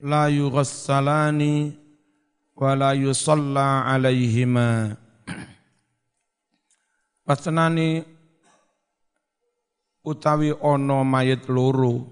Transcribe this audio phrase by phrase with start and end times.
[0.00, 1.74] la yughassalani
[2.56, 4.96] wa la yusalla alaihima
[7.26, 8.04] Pasenani
[10.04, 12.06] utawi ono mayit loro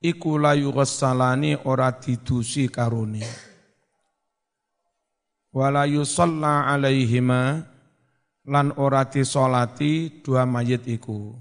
[0.00, 3.24] iku la yughassalani ora didusi karone.
[5.56, 7.64] Wala yusalla alaihima
[8.44, 11.32] lan ora disolati dua mayit iku.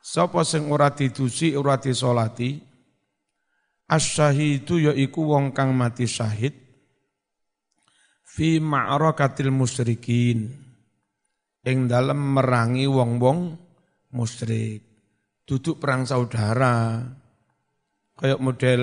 [0.00, 2.67] Sapa sing ora didusi ora disolati
[3.88, 6.52] Asyahidu yaiku wong kang mati syahid
[8.20, 10.52] fi ma'rakatil musyrikin
[11.64, 13.56] ing dalem merangi wong-wong
[14.12, 14.84] musyrik
[15.48, 17.00] duduk perang saudara.
[18.18, 18.82] Kayak model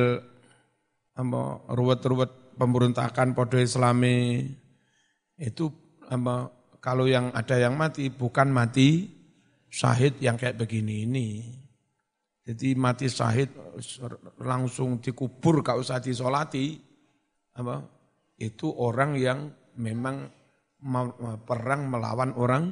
[1.13, 4.48] apa ruwet-ruwet pemberontakan podo islami.
[5.38, 5.70] Itu
[6.10, 6.49] apa
[6.82, 9.05] kalau yang ada yang mati bukan mati
[9.70, 11.27] syahid yang kayak begini ini
[12.45, 13.49] jadi mati syahid
[14.38, 16.77] langsung dikubur gak usah disolati.
[17.58, 17.81] Apa?
[18.38, 19.49] Itu orang yang
[19.82, 20.29] memang
[21.41, 22.70] perang melawan orang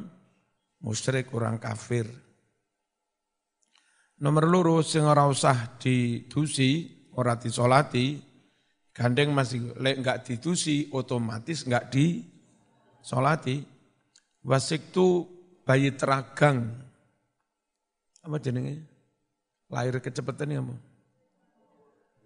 [0.85, 2.05] musyrik, orang kafir.
[4.21, 8.21] Nomor loro sing ora usah didusi, ora disolati,
[8.93, 13.58] gandeng masih lek enggak didusi otomatis enggak disolati.
[14.45, 15.25] Wasik tu
[15.65, 16.69] bayi teragang.
[18.21, 18.92] Apa jenenge?
[19.73, 20.77] Lahir kecepatan ya mau.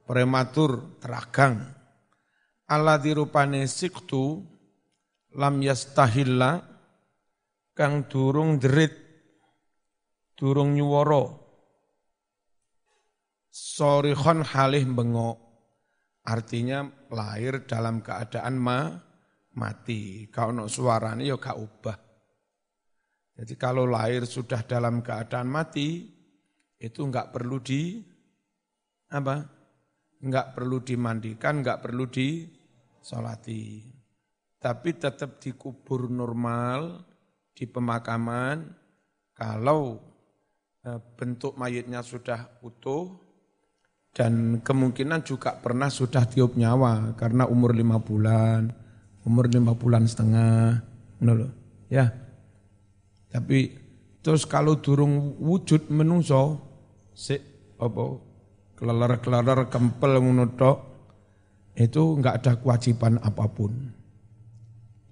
[0.03, 1.63] Prematur teragang.
[2.67, 4.43] Allah dirupane siktu
[5.39, 6.59] lam yastahilla
[7.71, 8.91] kang durung derit
[10.33, 11.31] durung nyuwara
[13.53, 15.37] sorihon halih bengok
[16.27, 18.97] artinya lahir dalam keadaan ma
[19.55, 21.97] mati kau no suaranya ya gak ubah
[23.37, 26.16] jadi kalau lahir sudah dalam keadaan mati
[26.77, 28.01] itu enggak perlu di
[29.09, 29.35] apa?
[30.21, 33.85] Enggak perlu dimandikan, enggak perlu disolati.
[34.57, 37.05] Tapi tetap dikubur normal
[37.53, 38.65] di pemakaman
[39.37, 40.01] kalau
[40.81, 43.27] eh, bentuk mayitnya sudah utuh
[44.17, 48.73] dan kemungkinan juga pernah sudah tiup nyawa karena umur lima bulan,
[49.21, 50.81] umur lima bulan setengah,
[51.21, 51.53] loh,
[51.85, 52.09] ya.
[53.29, 53.69] Tapi
[54.25, 56.66] terus kalau durung wujud menungso,
[57.17, 57.41] sik
[57.81, 58.03] apa
[58.77, 60.53] kelelar-kelelar kempel ngono
[61.73, 63.73] itu enggak ada kewajiban apa pun.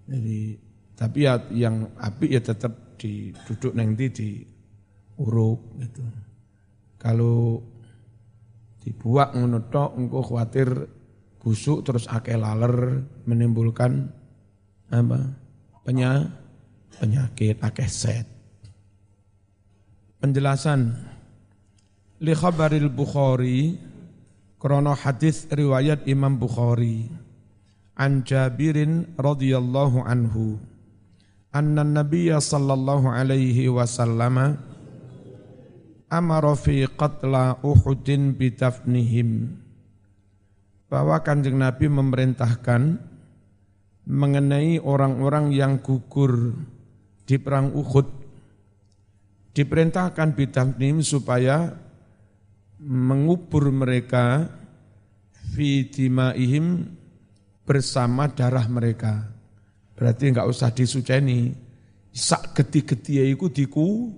[0.05, 0.61] Jadi
[0.93, 2.97] tapi ya yang api ya tetap
[3.49, 4.29] duduk nanti di
[5.17, 6.05] uruk gitu.
[7.01, 7.57] Kalau
[8.85, 10.69] dibuat ngono tok engko khawatir
[11.41, 14.13] busuk terus akeh laler menimbulkan
[14.93, 15.19] apa?
[15.85, 18.25] penyakit akeh set.
[20.17, 21.13] Penjelasan
[22.25, 23.77] li khabaril Bukhari
[24.57, 27.05] krono hadis riwayat Imam Bukhari.
[27.93, 30.57] An Jabirin radhiyallahu anhu
[31.53, 34.57] anna nabiyya sallallahu alaihi wasallam
[36.09, 39.61] amara fi qatla Uhudin bitafnihim.
[40.89, 42.97] Bahwa kanjeng Nabi memerintahkan
[44.09, 46.57] mengenai orang-orang yang gugur
[47.29, 48.09] di perang Uhud.
[49.55, 51.84] Diperintahkan bitafnihim supaya
[52.79, 54.51] mengubur mereka
[55.55, 56.91] fi dimaihim
[57.63, 59.31] bersama darah mereka.
[59.95, 61.55] Berarti enggak usah disuceni.
[62.15, 64.11] Sak geti-geti iku diku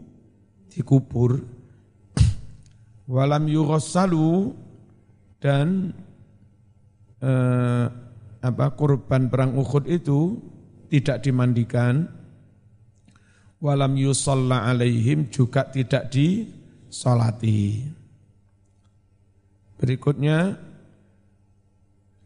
[0.69, 1.41] dikubur.
[3.13, 4.53] Walam yughassalu
[5.41, 5.93] dan
[7.21, 7.85] eh,
[8.37, 10.37] apa korban perang Uhud itu
[10.93, 12.05] tidak dimandikan.
[13.57, 17.96] Walam yusalla alaihim juga tidak disolati.
[19.77, 20.57] Berikutnya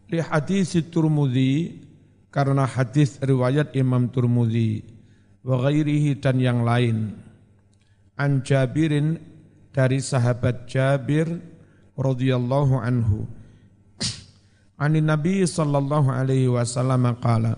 [0.08, 1.84] li hadis Turmudi
[2.32, 4.84] karena hadis riwayat Imam Turmudi
[5.44, 7.16] wa ghairihi dan yang lain.
[8.16, 9.20] An Jabirin
[9.76, 11.28] dari sahabat Jabir
[12.00, 13.28] radhiyallahu anhu.
[14.82, 17.54] Ani Nabi sallallahu alaihi wasallam qala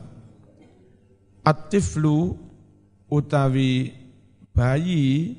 [1.44, 2.36] At-tiflu
[3.08, 3.96] utawi
[4.52, 5.36] bayi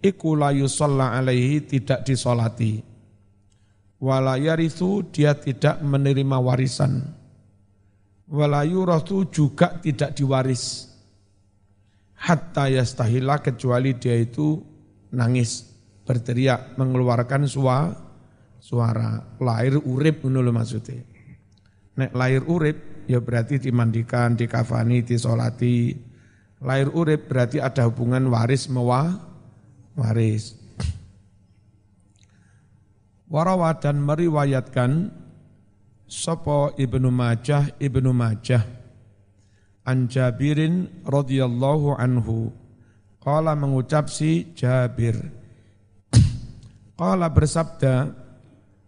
[0.00, 2.97] iku la alaihi tidak disolati
[3.98, 7.02] wala yarithu dia tidak menerima warisan.
[8.28, 10.86] Wala yurathu juga tidak diwaris.
[12.18, 14.58] Hatta yastahila kecuali dia itu
[15.14, 15.64] nangis
[16.02, 17.94] berteriak mengeluarkan suara
[18.58, 19.38] suara.
[19.38, 20.98] Lahir urip ngono maksudnya.
[21.98, 25.94] Nek lahir urip ya berarti dimandikan dikafani disolati.
[26.58, 29.14] Lahir urip berarti ada hubungan waris mewah
[29.94, 30.57] waris
[33.28, 35.12] Warawa dan meriwayatkan
[36.08, 38.64] Sopo Ibnu Majah Ibnu Majah.
[39.84, 42.48] An Jabirin radhiyallahu anhu.
[43.20, 45.20] Qala mengucap si Jabir.
[47.00, 48.16] Qala bersabda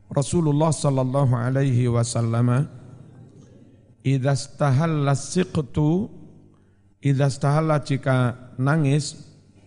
[0.09, 2.81] Rasulullah sallallahu alaihi wasallam
[4.01, 6.09] Idza stahalla siqtu
[7.05, 9.13] idza stahalla jika nangis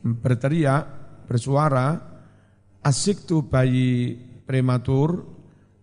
[0.01, 0.85] berteriak
[1.29, 2.01] bersuara
[2.81, 4.17] asik tu bayi
[4.53, 5.25] prematur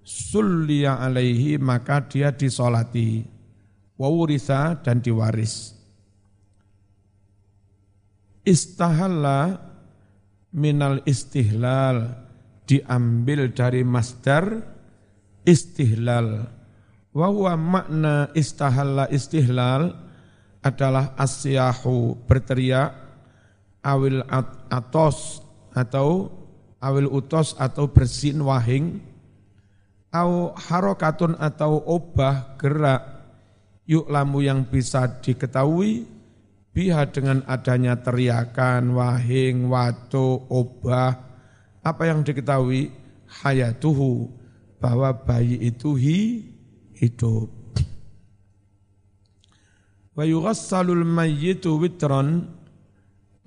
[0.07, 3.27] sulliya alaihi maka dia disolati.
[3.99, 5.75] Wawurisa dan diwaris.
[8.47, 9.59] Istahalla
[10.55, 12.15] minal istihlal
[12.65, 14.47] diambil dari masdar
[15.45, 16.47] istihlal.
[17.11, 19.93] Wa makna istahalla istihlal
[20.63, 22.95] adalah asyahu berteriak
[23.85, 24.23] awil
[24.71, 25.45] atos
[25.77, 26.40] atau
[26.81, 29.05] awil utos atau bersin wahing
[30.11, 33.05] au harokatun atau obah gerak
[33.87, 36.09] yuk lamu yang bisa diketahui
[36.71, 41.19] biha dengan adanya teriakan, wahing, watu, obah,
[41.83, 42.95] apa yang diketahui
[43.43, 44.31] hayatuhu
[44.79, 46.47] bahwa bayi itu hi,
[46.95, 47.51] hidup.
[50.15, 52.60] Wa yughassalul mayyitu witron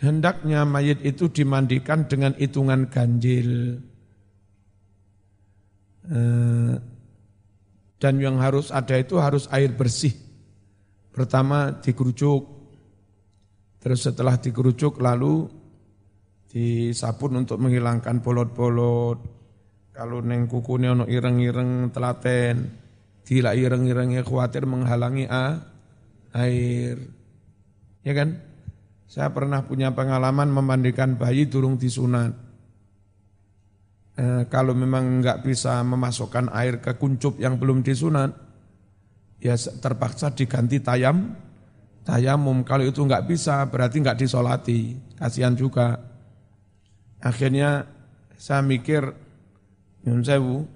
[0.04, 3.80] hendaknya mayit itu dimandikan dengan hitungan ganjil.
[6.04, 6.76] Eh,
[8.04, 10.12] dan yang harus ada itu harus air bersih.
[11.16, 12.44] Pertama dikerucuk,
[13.80, 15.48] terus setelah dikerucuk lalu
[16.52, 19.20] disabun untuk menghilangkan bolot-bolot.
[19.94, 22.66] Kalau neng kukunya ono ireng-ireng telaten,
[23.24, 25.30] tidak ireng-irengnya khawatir menghalangi
[26.34, 26.98] air.
[28.04, 28.53] Ya kan?
[29.14, 32.34] Saya pernah punya pengalaman memandikan bayi durung disunat
[34.18, 38.34] eh, kalau memang enggak bisa memasukkan air ke kuncup yang belum disunat,
[39.38, 41.34] ya terpaksa diganti tayam,
[42.06, 42.66] tayamum.
[42.66, 45.98] Kalau itu enggak bisa, berarti enggak disolati, kasihan juga.
[47.24, 47.88] Akhirnya
[48.36, 49.14] saya mikir,
[50.04, 50.68] nyun sewu,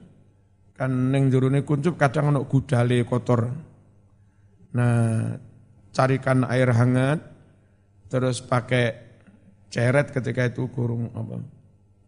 [0.77, 3.51] kan neng jurune kuncup kadang ono gudale kotor.
[4.77, 5.35] Nah,
[5.91, 7.19] carikan air hangat,
[8.07, 8.85] terus pakai
[9.67, 11.43] ceret ketika itu kurung apa,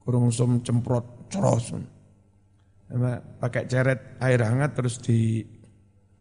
[0.04, 1.76] kurung sum cemprot cros.
[3.38, 5.46] Pakai ceret air hangat terus di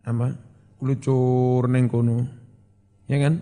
[0.04, 0.34] apa?
[0.78, 2.18] Kelucur neng kono.
[3.08, 3.40] Ya kan?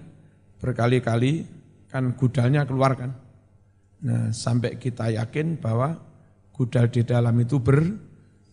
[0.62, 1.44] Berkali-kali
[1.91, 3.12] kan gudalnya keluar kan.
[4.06, 5.99] Nah, sampai kita yakin bahwa
[6.55, 7.83] gudal di dalam itu ber,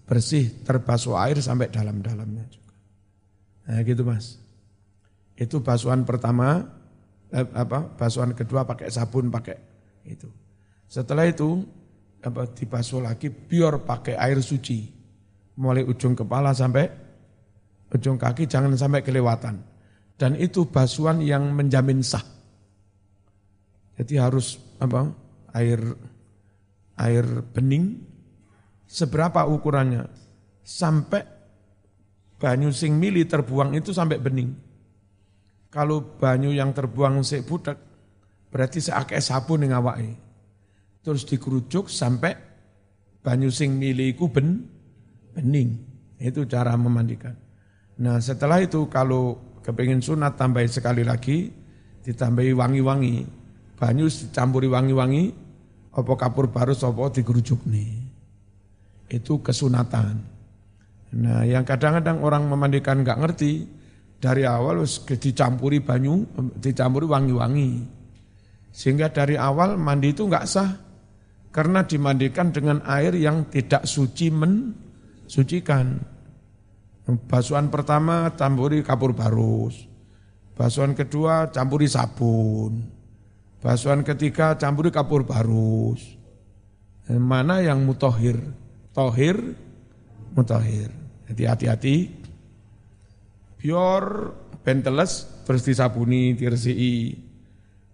[0.08, 2.76] bersih, terbasuh air sampai dalam-dalamnya juga.
[3.70, 4.42] Nah, gitu Mas.
[5.38, 6.66] Itu basuhan pertama,
[7.34, 7.98] eh, apa?
[7.98, 9.58] Basuhan kedua pakai sabun, pakai
[10.06, 10.30] itu.
[10.86, 11.66] Setelah itu
[12.24, 14.94] apa dibasuh lagi biar pakai air suci.
[15.58, 16.86] Mulai ujung kepala sampai
[17.94, 19.62] ujung kaki jangan sampai kelewatan.
[20.14, 22.24] Dan itu basuhan yang menjamin sah.
[23.98, 25.26] Jadi harus apa?
[25.54, 25.78] air
[26.98, 28.02] air bening
[28.90, 30.10] seberapa ukurannya?
[30.64, 31.22] Sampai
[32.40, 34.73] banyu sing mili terbuang itu sampai bening.
[35.74, 37.82] Kalau banyu yang terbuang sik budak
[38.54, 40.22] berarti seakai sabun yang awake
[41.02, 42.38] terus dikerucuk sampai
[43.26, 44.64] banyu sing miliku ben
[45.36, 45.76] bening.
[46.22, 47.36] Itu cara memandikan.
[48.00, 51.52] Nah setelah itu kalau kepingin sunat tambahin sekali lagi,
[52.08, 53.16] ditambahi wangi-wangi.
[53.76, 55.36] Banyu dicampuri wangi-wangi,
[55.92, 57.92] apa kapur baru apa dikerucuk nih.
[59.12, 60.16] Itu kesunatan.
[61.20, 63.68] Nah yang kadang-kadang orang memandikan nggak ngerti,
[64.24, 64.88] dari awal
[65.20, 66.24] dicampuri banyu,
[66.56, 67.72] dicampuri wangi-wangi.
[68.72, 70.72] Sehingga dari awal mandi itu nggak sah,
[71.52, 76.00] karena dimandikan dengan air yang tidak suci mensucikan.
[77.04, 79.92] Basuhan pertama campuri kapur barus.
[80.56, 82.80] Basuhan kedua campuri sabun.
[83.60, 86.00] Basuhan ketiga campuri kapur barus.
[87.12, 88.40] Mana yang mutohir?
[88.96, 89.36] Tohir,
[90.32, 90.88] mutohir.
[91.28, 92.23] Jadi hati-hati.
[93.64, 94.04] Biar
[94.60, 97.16] benteles terus disabuni, diresiki.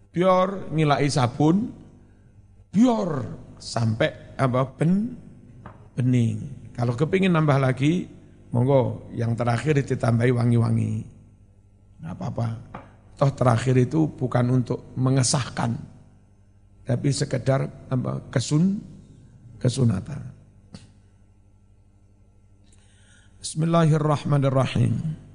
[0.10, 1.70] Biar ngilai sabun,
[2.74, 3.10] biar
[3.62, 5.14] sampai apa ben
[5.94, 6.74] bening.
[6.74, 8.10] Kalau kepingin nambah lagi,
[8.50, 10.94] monggo yang terakhir ditambahi wangi-wangi.
[12.02, 12.48] Nggak apa-apa.
[13.22, 15.76] Toh terakhir itu bukan untuk mengesahkan,
[16.82, 18.82] tapi sekedar apa, kesun
[19.62, 20.24] kesunatan.
[23.44, 25.29] Bismillahirrahmanirrahim.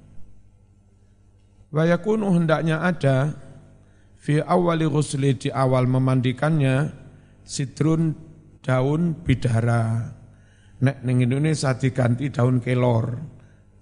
[1.75, 3.35] Wa yakunu hendaknya ada
[4.15, 6.87] fi awali ghusli di awal memandikannya
[7.43, 8.15] sidrun
[8.63, 10.07] daun bidara.
[10.79, 13.11] Nek ning Indonesia diganti daun kelor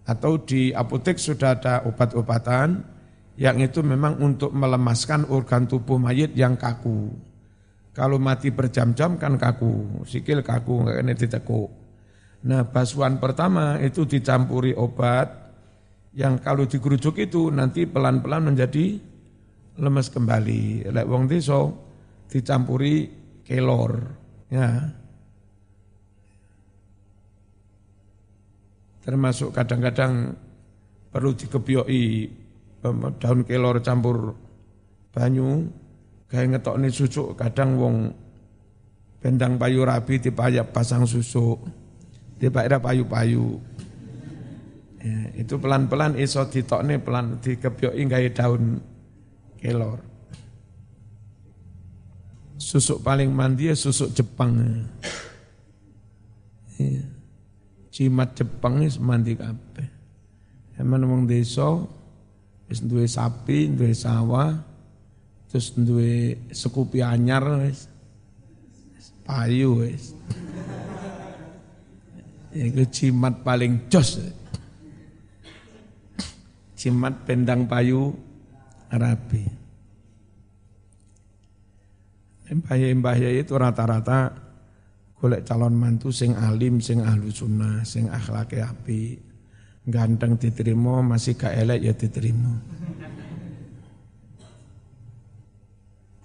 [0.10, 2.82] atau di apotek sudah ada obat-obatan
[3.38, 7.14] yang itu memang untuk melemaskan organ tubuh mayit yang kaku.
[7.94, 11.70] Kalau mati berjam-jam kan kaku, sikil kaku, nggak kena ditekuk.
[12.50, 15.43] Nah basuhan pertama itu dicampuri obat
[16.14, 19.02] yang kalau dikerucuk itu nanti pelan-pelan menjadi
[19.82, 20.94] lemes kembali.
[20.94, 21.70] Lek wong desa
[22.30, 23.10] dicampuri
[23.46, 23.94] kelor,
[24.50, 24.70] ya.
[29.04, 30.32] termasuk kadang-kadang
[31.12, 32.32] perlu dikebioi
[33.20, 34.32] daun kelor campur
[35.12, 35.68] banyu
[36.32, 37.96] kayak ngetokne susu kadang wong
[39.20, 41.60] bendang payu rabi dipayak pasang susu
[42.40, 43.60] dipayak payu-payu
[45.04, 48.80] ya, itu pelan-pelan iso ditokne pelan dikebioi gawe daun
[49.60, 50.00] kelor
[52.56, 54.56] susuk paling mandi ya susuk Jepang
[56.80, 57.04] ya
[57.94, 59.86] cimat Jepang wis mandi kabeh.
[60.82, 61.78] Emang wong desa
[62.66, 64.58] wis duwe sapi, duwe sawah,
[65.46, 67.86] terus duwe sekupi anyar wis
[69.22, 70.18] payu wis.
[72.54, 74.18] Iku cimat paling jos.
[76.84, 78.12] Cimat pendang payu
[78.92, 79.48] rabi.
[82.52, 84.36] Mbah-mbah itu rata-rata
[85.16, 89.16] golek calon mantu sing alim, sing ahlu sunnah, sing akhlake api.
[89.88, 92.52] Ganteng diterima, masih gak elek ya diterima.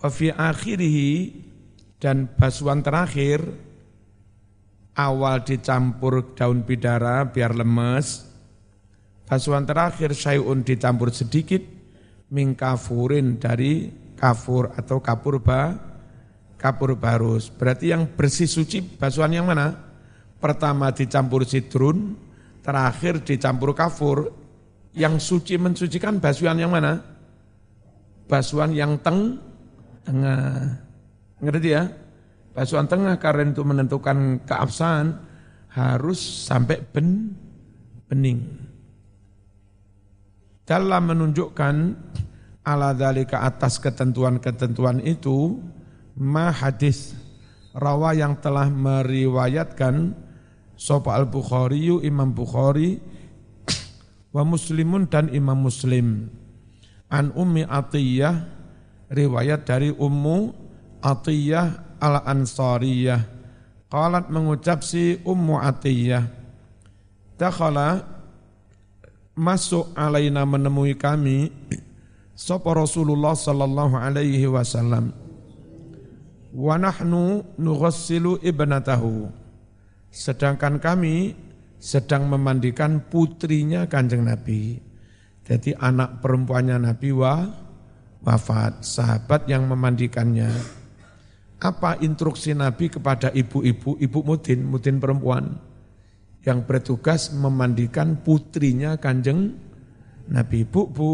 [0.02, 1.38] Wa fi akhirihi
[2.02, 3.46] dan basuhan terakhir
[4.98, 8.26] awal dicampur daun bidara biar lemes.
[9.28, 11.60] Basuhan terakhir syai'un dicampur sedikit
[12.32, 15.76] mingkafurin dari kafur atau kapur ba
[16.56, 17.52] kapur barus.
[17.52, 19.72] Berarti yang bersih suci basuhan yang mana?
[20.40, 22.18] Pertama dicampur sidrun,
[22.64, 24.34] terakhir dicampur kafur.
[24.98, 26.98] Yang suci mensucikan basuhan yang mana?
[28.26, 29.38] Basuhan yang teng,
[30.02, 30.74] tengah.
[31.38, 31.86] Ngerti ya?
[32.50, 35.14] Basuhan tengah karena itu menentukan keabsahan
[35.70, 37.30] harus sampai ben,
[38.10, 38.67] bening.
[40.68, 41.96] Dalam menunjukkan
[42.60, 45.56] ala dalika atas ketentuan-ketentuan itu,
[46.12, 47.16] ma hadis
[47.72, 50.12] rawa yang telah meriwayatkan
[50.76, 53.00] Sopa al-Bukhari Imam Bukhari
[54.28, 56.28] wa Muslimun dan Imam Muslim.
[57.08, 58.36] An Ummi Atiyah
[59.08, 60.52] riwayat dari Ummu
[61.00, 63.24] Atiyah al-Ansariyah.
[63.88, 66.28] Qalat mengucap si Ummu Atiyah
[67.40, 68.17] dakhala
[69.38, 71.54] masuk alaina menemui kami
[72.34, 75.14] sapa Rasulullah sallallahu alaihi wasallam.
[76.50, 79.30] Wa nahnu nughassilu ibnatahu.
[80.10, 81.38] Sedangkan kami
[81.78, 84.82] sedang memandikan putrinya Kanjeng Nabi.
[85.46, 87.46] Jadi anak perempuannya Nabi wa
[88.26, 90.50] wafat sahabat yang memandikannya.
[91.58, 95.58] Apa instruksi Nabi kepada ibu-ibu ibu mudin mudin perempuan
[96.48, 99.52] yang bertugas memandikan putrinya Kanjeng
[100.32, 101.12] Nabi bu bu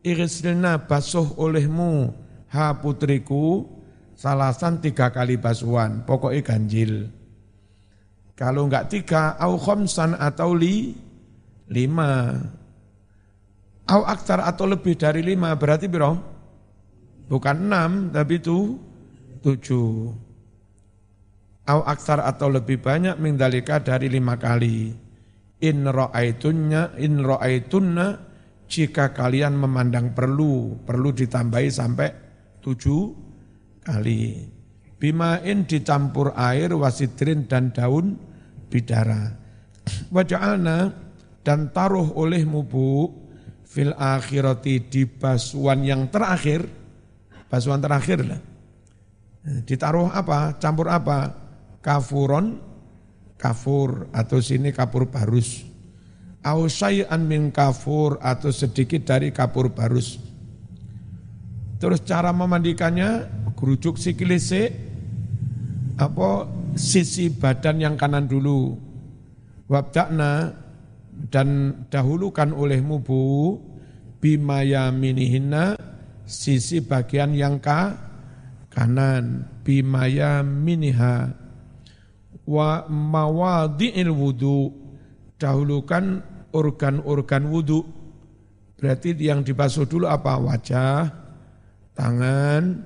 [0.00, 2.16] irisilna basuh olehmu
[2.48, 3.68] ha putriku
[4.22, 7.10] Salasan tiga kali basuhan, pokoknya ganjil.
[8.38, 10.94] Kalau enggak tiga, au khomsan atau li,
[11.66, 12.38] lima.
[13.90, 16.22] Au aktar atau lebih dari lima, berarti biro?
[17.26, 18.78] Bukan enam, tapi itu
[19.42, 20.14] tujuh.
[21.62, 24.90] Au aktar atau lebih banyak mingdalika dari lima kali.
[25.62, 28.18] In ro'aitunnya, in ro'aitunna,
[28.66, 32.08] jika kalian memandang perlu, perlu ditambahi sampai
[32.58, 33.02] tujuh
[33.86, 34.42] kali.
[34.98, 38.18] Bimain dicampur air wasidrin dan daun
[38.66, 39.34] bidara.
[40.10, 40.94] Waja'alna
[41.42, 43.10] dan taruh oleh mubu
[43.66, 46.66] fil akhirati di basuhan yang terakhir.
[47.50, 48.40] Basuhan terakhir lah.
[49.42, 50.56] Ditaruh apa?
[50.62, 51.41] Campur apa?
[51.82, 52.62] Kafuron,
[53.34, 55.66] kafur atau sini kapur barus.
[56.46, 60.18] Ausai'an min kafur atau sedikit dari kapur barus.
[61.82, 63.26] Terus cara memandikannya
[63.58, 64.70] kerucuk sikilise
[65.98, 66.46] apa
[66.78, 68.78] sisi badan yang kanan dulu.
[69.66, 70.54] Wabdakna
[71.30, 73.58] dan dahulukan olehmu bu
[74.22, 75.74] bimaya minihina
[76.22, 77.98] sisi bagian yang ka
[78.70, 81.41] kanan bimaya miniha
[82.48, 84.70] wa mawadi'il wudu
[85.38, 86.22] dahulukan
[86.52, 87.80] organ-organ wudu
[88.78, 91.22] berarti yang dibasuh dulu apa wajah
[91.96, 92.82] tangan,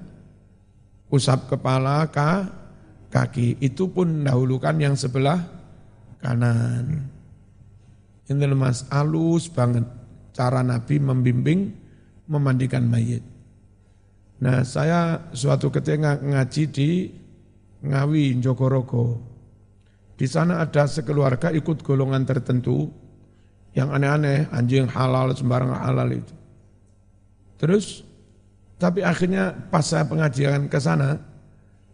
[1.10, 2.50] usap kepala, ka,
[3.10, 3.58] kaki.
[3.62, 5.40] Itu pun dahulukan yang sebelah
[6.20, 7.06] kanan.
[8.26, 9.86] Ini mas alus banget
[10.34, 11.70] cara Nabi membimbing
[12.26, 13.22] memandikan mayit.
[14.42, 16.90] Nah saya suatu ketika ngaji di
[17.86, 19.35] Ngawi, Jogorogo.
[20.16, 22.88] Di sana ada sekeluarga ikut golongan tertentu
[23.76, 26.34] yang aneh-aneh, anjing halal, sembarang halal itu.
[27.60, 28.00] Terus,
[28.80, 31.20] tapi akhirnya pas saya pengajian ke sana,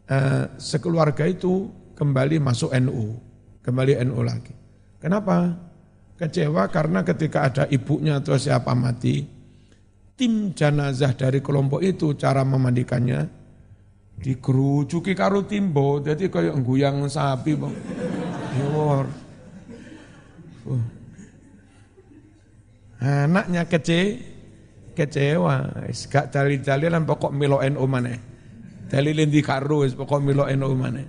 [0.06, 1.66] eh, sekeluarga itu
[1.98, 3.18] kembali masuk NU,
[3.66, 4.54] kembali NU lagi.
[5.02, 5.58] Kenapa?
[6.14, 9.26] Kecewa karena ketika ada ibunya atau siapa mati,
[10.14, 13.42] tim jenazah dari kelompok itu cara memandikannya
[14.22, 17.74] dikerucuki karo timbo jadi kayak guyang sapi bang
[18.61, 19.06] Yor.
[20.62, 20.85] Uh.
[23.02, 24.21] anaknya kece
[24.94, 25.88] kecewa.
[25.90, 28.14] Gak dalil-dalilan pokok milo NU mana
[28.92, 31.00] dalilin di karo pokok milo NU mana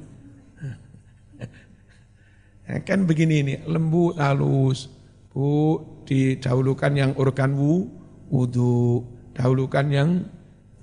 [2.88, 4.88] kan begini ini lembut halus
[5.36, 7.92] bu didahulukan yang organ wu
[8.32, 9.04] wudhu
[9.36, 10.10] dahulukan yang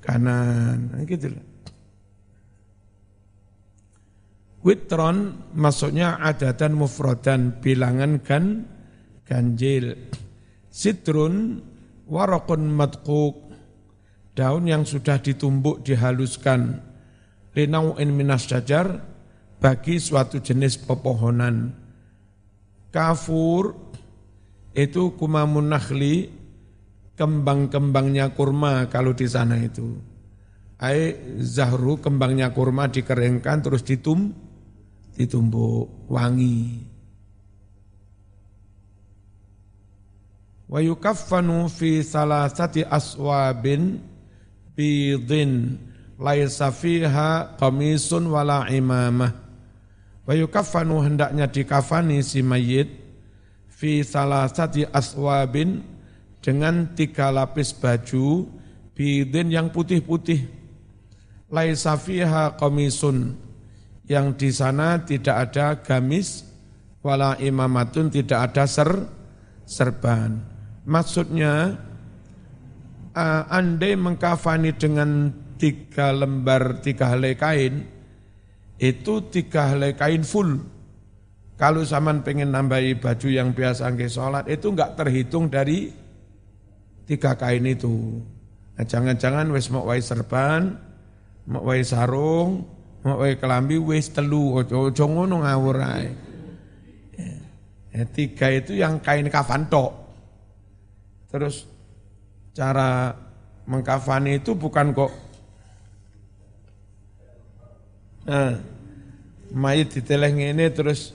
[0.05, 0.93] kanan.
[0.93, 1.50] Nah, gitu loh
[4.61, 8.69] Witron maksudnya adatan mufradan bilangan kan
[9.25, 9.97] ganjil.
[10.69, 11.65] Sitrun
[12.05, 13.51] warokun matkuk
[14.37, 16.79] daun yang sudah ditumbuk dihaluskan
[17.57, 19.01] linau'in minas jajar
[19.59, 21.73] bagi suatu jenis pepohonan.
[22.93, 23.75] Kafur
[24.77, 26.31] itu kumamun nakhli
[27.17, 29.99] kembang-kembangnya kurma kalau di sana itu.
[30.81, 34.50] Ai zahru kembangnya kurma dikeringkan terus ditum
[35.21, 36.81] ditumbuk wangi.
[40.65, 44.01] Wa yukaffanu fi salasati aswabin
[44.73, 45.77] bidin
[46.17, 49.37] laisa fiha qamisun wala imamah.
[50.25, 52.89] Wa yukaffanu hendaknya dikafani si mayit
[53.69, 55.85] fi salasati aswabin
[56.41, 58.49] dengan tiga lapis baju
[58.97, 60.49] bidin yang putih-putih.
[61.51, 63.50] Laisa fiha qamisun
[64.11, 66.43] yang di sana tidak ada gamis,
[66.99, 68.91] wala imamatun tidak ada ser,
[69.63, 70.35] serban.
[70.83, 71.79] Maksudnya,
[73.15, 75.31] uh, andai mengkafani dengan
[75.63, 77.87] tiga lembar, tiga helai kain,
[78.83, 80.59] itu tiga helai kain full.
[81.55, 85.87] Kalau zaman pengen nambahi baju yang biasa nggih sholat, itu enggak terhitung dari
[87.07, 88.19] tiga kain itu.
[88.75, 90.75] Nah, jangan-jangan wis mau serban,
[91.47, 96.09] mau sarung, Wae kelambi wis telu ojo ngono ngawur ae.
[97.91, 99.97] Ya, tiga itu yang kain kafan tok.
[101.33, 101.65] Terus
[102.53, 103.17] cara
[103.65, 105.13] mengkafani itu bukan kok
[108.27, 108.59] nah,
[109.55, 111.15] mayit diteleh ngene terus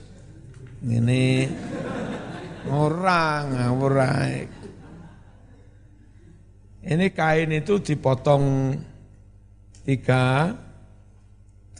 [0.80, 1.52] ngene
[2.66, 3.46] orang
[4.00, 4.48] ae.
[6.86, 8.74] Ini kain itu dipotong
[9.82, 10.54] tiga,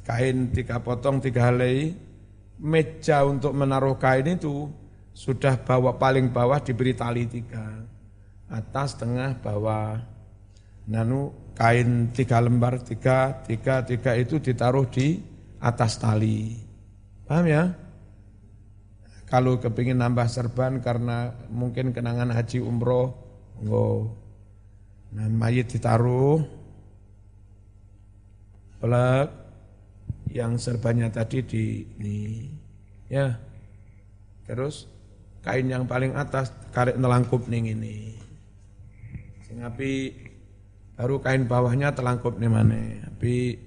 [0.07, 1.91] kain tiga potong, tiga helai,
[2.63, 4.71] meja untuk menaruh kain itu
[5.11, 7.83] sudah bawa paling bawah diberi tali tiga,
[8.47, 9.99] atas, tengah, bawah.
[10.87, 15.19] Nanu kain tiga lembar, tiga, tiga, tiga itu ditaruh di
[15.59, 16.55] atas tali.
[17.27, 17.75] Paham ya?
[19.27, 23.11] Kalau kepingin nambah serban karena mungkin kenangan haji umroh,
[23.59, 24.15] enggak.
[25.17, 26.47] Nah, mayit ditaruh,
[28.79, 29.46] pelak,
[30.37, 32.45] yang serbannya tadi di ini.
[33.09, 33.41] Ya.
[34.45, 34.85] Terus
[35.41, 38.13] kain yang paling atas karek nelangkup ning ini.
[39.49, 40.13] Sing api
[40.99, 43.61] baru kain bawahnya telangkup nih mana tapi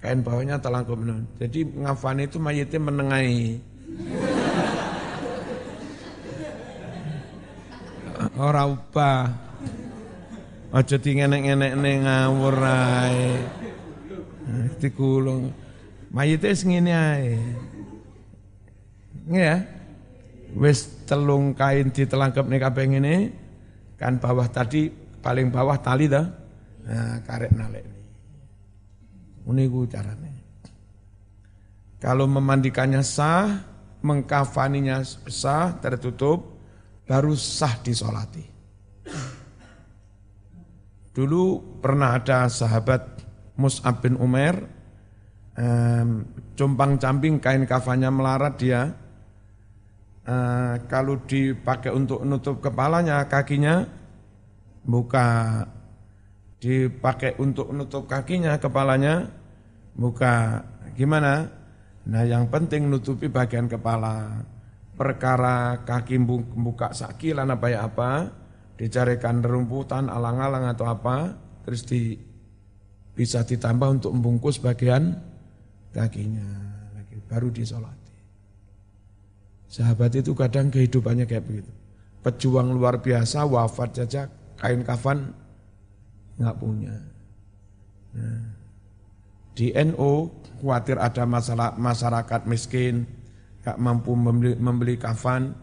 [0.00, 3.62] kain bawahnya telangkup nih jadi ngafan itu mayitnya menengahi.
[8.34, 9.30] Ora ubah.
[10.74, 13.46] Aja dingenek-ngenek ngawur ae.
[14.82, 15.54] Dikulung
[16.14, 17.34] Mayite ngene ae.
[19.34, 19.66] Ya.
[20.54, 23.16] Wis telung kain ditelangkep nih kabeh ngene,
[23.98, 24.86] kan bawah tadi
[25.18, 26.22] paling bawah tali dah.
[26.86, 27.82] Nah, karek nalek
[29.42, 29.64] ini.
[29.66, 30.30] Ku carane.
[31.98, 33.64] Kalau memandikannya sah,
[34.04, 36.60] mengkafaninya sah, tertutup,
[37.08, 38.44] baru sah disolati.
[41.16, 41.44] Dulu
[41.80, 43.24] pernah ada sahabat
[43.56, 44.73] Mus'ab bin Umar,
[45.58, 48.82] um, compang camping kain kafannya melarat dia.
[50.24, 53.84] Uh, kalau dipakai untuk nutup kepalanya kakinya
[54.84, 55.62] buka.
[56.64, 59.28] Dipakai untuk nutup kakinya kepalanya
[59.92, 60.64] buka.
[60.96, 61.44] Gimana?
[62.08, 64.40] Nah yang penting nutupi bagian kepala.
[64.94, 66.16] Perkara kaki
[66.54, 68.30] buka sakilan apa ya apa,
[68.78, 71.34] dicarikan rumputan alang-alang atau apa,
[71.66, 72.14] terus di
[73.14, 75.33] bisa ditambah untuk membungkus bagian
[75.94, 76.44] kakinya,
[77.30, 78.14] baru disolati.
[79.70, 81.72] Sahabat itu kadang kehidupannya kayak begitu.
[82.22, 84.26] Pejuang luar biasa, wafat saja,
[84.58, 85.34] kain kafan
[86.38, 86.94] nggak punya.
[88.14, 88.42] Nah,
[89.54, 90.30] di NO
[90.62, 93.06] khawatir ada masalah masyarakat miskin,
[93.62, 95.54] gak mampu membeli, membeli kafan,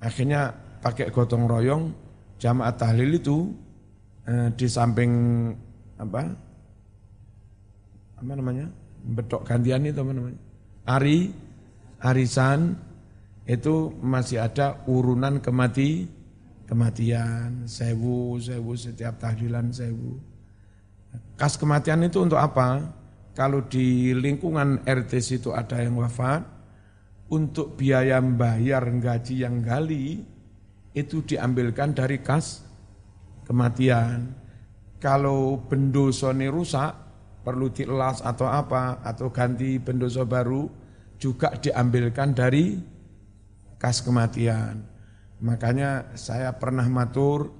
[0.00, 0.52] akhirnya
[0.84, 1.92] pakai gotong royong
[2.36, 3.48] jamaah tahlil itu
[4.28, 5.12] eh, di samping
[5.96, 6.28] apa
[8.20, 8.68] apa namanya
[9.04, 10.40] bedok gantian itu namanya?
[10.88, 11.32] Ari
[12.00, 12.76] arisan
[13.44, 16.08] itu masih ada urunan kemati
[16.64, 20.16] kematian sewu sewu setiap tahlilan sewu.
[21.36, 22.80] Kas kematian itu untuk apa?
[23.34, 26.46] Kalau di lingkungan RT situ ada yang wafat
[27.28, 30.22] untuk biaya membayar gaji yang gali
[30.94, 32.62] itu diambilkan dari kas
[33.44, 34.30] kematian.
[35.02, 37.03] Kalau bendoso ini rusak,
[37.44, 40.64] perlu dielas atau apa, atau ganti bendoso baru,
[41.20, 42.74] juga diambilkan dari
[43.76, 44.80] kas kematian.
[45.44, 47.52] Makanya saya pernah matur,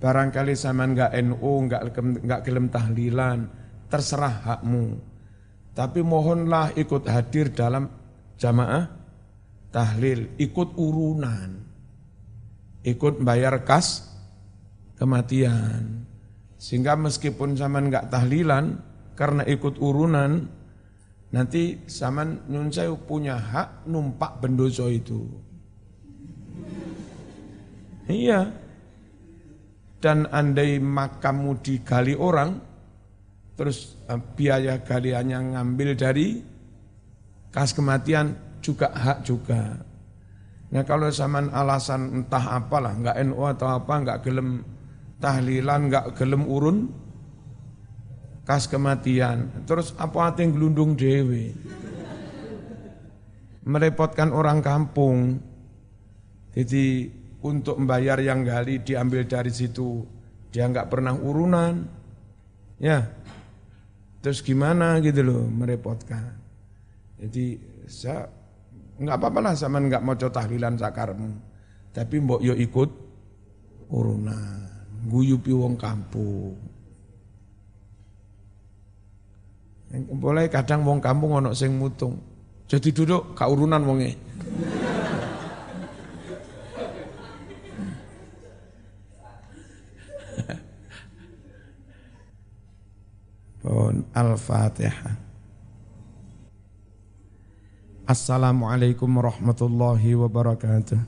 [0.00, 3.38] barangkali sama enggak NU, enggak, enggak gelem tahlilan,
[3.92, 4.96] terserah hakmu.
[5.76, 7.86] Tapi mohonlah ikut hadir dalam
[8.40, 8.88] jamaah
[9.70, 11.60] tahlil, ikut urunan,
[12.82, 14.08] ikut bayar kas
[14.98, 16.08] kematian.
[16.58, 18.82] Sehingga meskipun zaman nggak tahlilan,
[19.18, 20.46] karena ikut urunan,
[21.34, 25.26] nanti zaman nun saya punya hak numpak bendoso itu.
[28.06, 28.54] Iya.
[29.98, 32.62] Dan andai makammu digali orang,
[33.58, 36.38] terus eh, biaya galiannya ngambil dari
[37.50, 39.82] kas kematian, juga hak juga.
[40.70, 44.62] Nah kalau zaman alasan entah apalah, nggak NU atau apa, nggak gelem
[45.18, 46.78] tahlilan, nggak gelem urun,
[48.48, 49.52] kas kematian.
[49.68, 51.52] Terus apa yang gelundung dewe?
[53.68, 55.36] Merepotkan orang kampung.
[56.56, 57.12] Jadi
[57.44, 60.00] untuk membayar yang gali diambil dari situ.
[60.48, 61.84] Dia nggak pernah urunan.
[62.80, 63.04] Ya,
[64.24, 66.40] terus gimana gitu loh merepotkan.
[67.20, 68.38] Jadi saya
[68.98, 71.30] Enggak apa-apa lah sama enggak mau tahlilan sakarmu.
[71.94, 72.90] Tapi mbok yo ikut
[73.94, 74.58] urunan,
[75.06, 76.58] guyupi wong kampung.
[79.96, 82.20] Boleh kadang wong kampung ono sing mutung.
[82.68, 84.12] Jadi duduk ka urunan wonge.
[93.64, 95.16] Pun Al-Fatihah.
[98.08, 101.00] Assalamualaikum warahmatullahi wabarakatuh.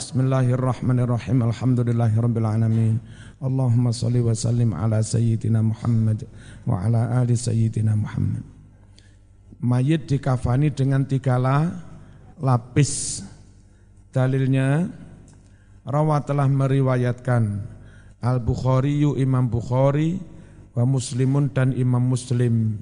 [0.00, 1.44] Bismillahirrahmanirrahim.
[1.48, 2.44] Alhamdulillahirabbil.
[3.40, 6.28] Allahumma salli wa sallim ala sayyidina Muhammad
[6.68, 8.44] wa ala ali sayyidina Muhammad.
[9.64, 11.40] Mayit dikafani dengan tiga
[12.36, 13.24] lapis.
[14.12, 14.90] Dalilnya
[15.86, 17.64] Rawa telah meriwayatkan
[18.20, 20.20] Al-Bukhari Imam Bukhari
[20.76, 22.76] wa Muslimun dan Imam Muslim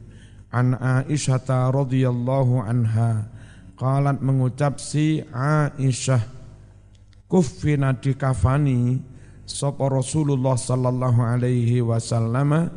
[0.50, 3.30] an Aisyah radhiyallahu anha
[3.78, 6.26] qalat mengucap si Aisyah
[7.30, 8.98] kuffina dikafani
[9.48, 12.68] sapa Rasulullah sallallahu alaihi wasallam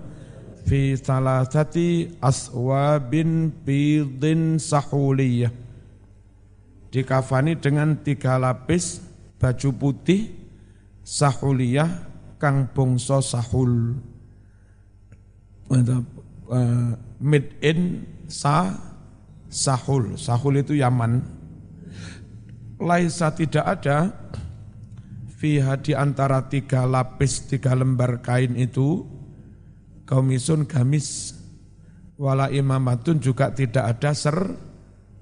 [0.63, 5.51] fi salasati aswabin bidin sahuliyah
[6.95, 9.03] dikafani dengan tiga lapis
[9.35, 10.31] baju putih
[11.03, 12.07] sahuliyah
[12.39, 13.99] kang bongso sahul
[15.71, 18.75] uh, made in sa
[19.51, 20.15] sahul.
[20.15, 21.23] Sahul itu Yaman.
[22.81, 24.09] Laisa tidak ada
[25.41, 29.01] fiha di antara tiga lapis, tiga lembar kain itu
[30.05, 31.33] kaumisun gamis
[32.21, 34.37] wala imamatun juga tidak ada ser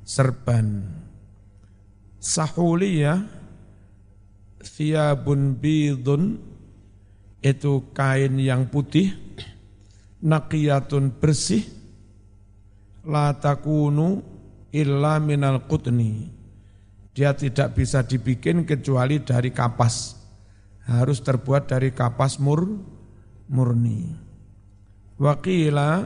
[0.04, 0.84] serban.
[2.20, 3.24] Sahuliyah
[4.60, 6.36] thiyabun bidun
[7.40, 9.16] itu kain yang putih
[10.20, 11.64] naqiyatun bersih
[13.08, 14.20] la takunu
[14.76, 16.39] illa minal qutni
[17.14, 20.16] dia tidak bisa dibikin kecuali dari kapas
[20.90, 22.66] harus terbuat dari kapas mur
[23.50, 24.14] murni
[25.18, 26.06] wakila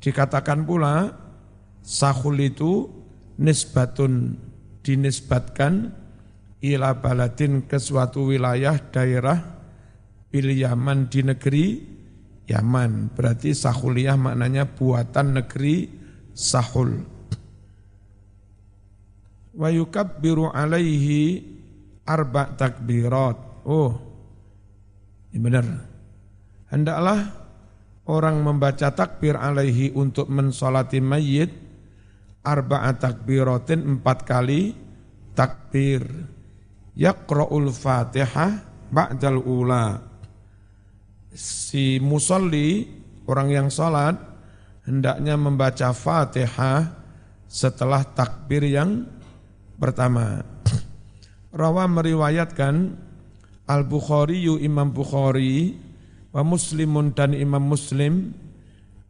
[0.00, 1.10] dikatakan pula
[1.82, 2.88] sahul itu
[3.40, 4.36] nisbatun
[4.80, 5.92] dinisbatkan
[6.60, 9.60] ila baladin ke suatu wilayah daerah
[10.30, 11.66] bil Yaman di negeri
[12.46, 13.14] Yaman.
[13.14, 15.86] Berarti sahuliyah maknanya buatan negeri
[16.34, 17.19] sahul.
[19.54, 21.42] Wa yukabbiru alaihi
[22.06, 23.64] arba takbirat.
[23.66, 23.92] Oh,
[25.30, 25.66] ini benar.
[26.70, 27.40] Hendaklah
[28.10, 31.50] orang membaca takbir alaihi untuk mensolati mayit
[32.42, 34.72] arba'a takbiratin empat kali
[35.36, 36.02] takbir
[36.96, 40.02] yaqra'ul fatihah ba'dal ula
[41.30, 42.90] si musalli
[43.30, 44.18] orang yang salat
[44.88, 46.90] hendaknya membaca fatihah
[47.46, 49.06] setelah takbir yang
[49.80, 50.44] pertama.
[51.50, 52.94] Rawa meriwayatkan
[53.64, 55.74] Al-Bukhari Imam Bukhari
[56.30, 58.36] wa Muslimun dan Imam Muslim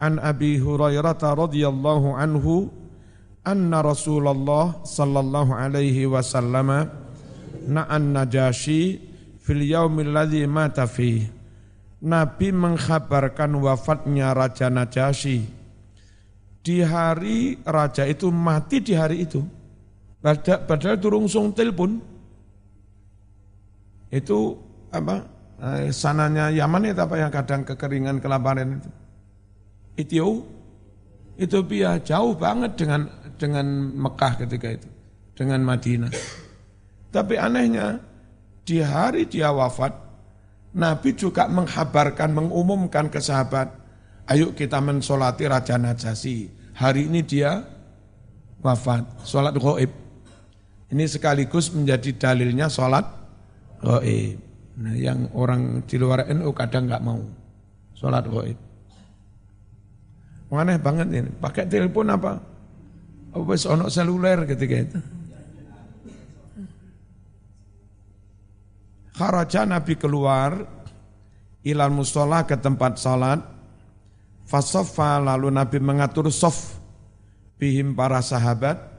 [0.01, 2.73] an Abi Hurairah radhiyallahu anhu
[3.45, 6.89] anna Rasulullah sallallahu alaihi wasallam
[7.69, 9.01] na'an Najashi
[9.43, 11.29] fil yaumil ladzi mata fi
[12.01, 15.45] Nabi mengkhabarkan wafatnya Raja Najasyi
[16.61, 19.41] di hari raja itu mati di hari itu
[20.21, 22.01] padahal, padahal turung sung telepon
[24.13, 24.57] itu
[24.93, 25.27] apa
[25.61, 28.91] eh, sananya Yaman itu apa yang kadang kekeringan kelaparan itu?
[30.01, 30.61] Ethiopia
[31.41, 33.09] Ethiopia jauh banget dengan
[33.41, 33.65] dengan
[33.97, 34.89] Mekah ketika itu
[35.33, 36.13] dengan Madinah.
[37.09, 37.97] Tapi anehnya
[38.61, 39.97] di hari dia wafat
[40.77, 43.73] Nabi juga menghabarkan mengumumkan ke sahabat
[44.31, 46.47] ayo kita mensolati Raja Najasyi
[46.79, 47.67] hari ini dia
[48.63, 49.91] wafat sholat goib
[50.90, 53.07] ini sekaligus menjadi dalilnya sholat
[53.81, 54.50] goib
[54.81, 57.20] Nah, yang orang di luar NU kadang nggak mau
[57.92, 58.57] sholat goib.
[60.50, 62.42] Aneh banget ini, pakai telepon apa?
[63.37, 64.98] Oh, wes ono seluler ketika itu.
[69.14, 70.59] Kharaja Nabi keluar
[71.62, 73.38] ilal musola ke tempat salat.
[74.48, 76.83] Fasofa lalu Nabi mengatur sof
[77.62, 78.89] bihim para sahabat.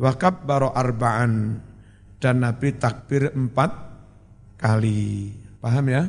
[0.00, 1.60] Wakab baro arba'an
[2.22, 3.70] dan Nabi takbir empat
[4.56, 5.34] kali.
[5.58, 6.06] Paham ya?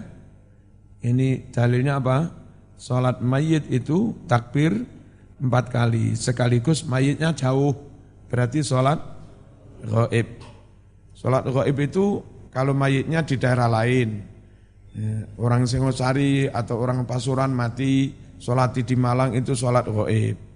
[1.04, 2.30] Ini dalilnya apa?
[2.78, 4.86] Salat mayit itu takbir
[5.42, 6.14] empat kali.
[6.14, 7.76] Sekaligus mayitnya jauh.
[8.30, 9.02] Berarti salat
[9.84, 10.30] gaib.
[11.18, 14.22] Salat gaib itu kalau mayitnya di daerah lain.
[14.94, 20.53] Ya, orang Singosari atau orang Pasuruan mati, salat di Malang itu salat gaib.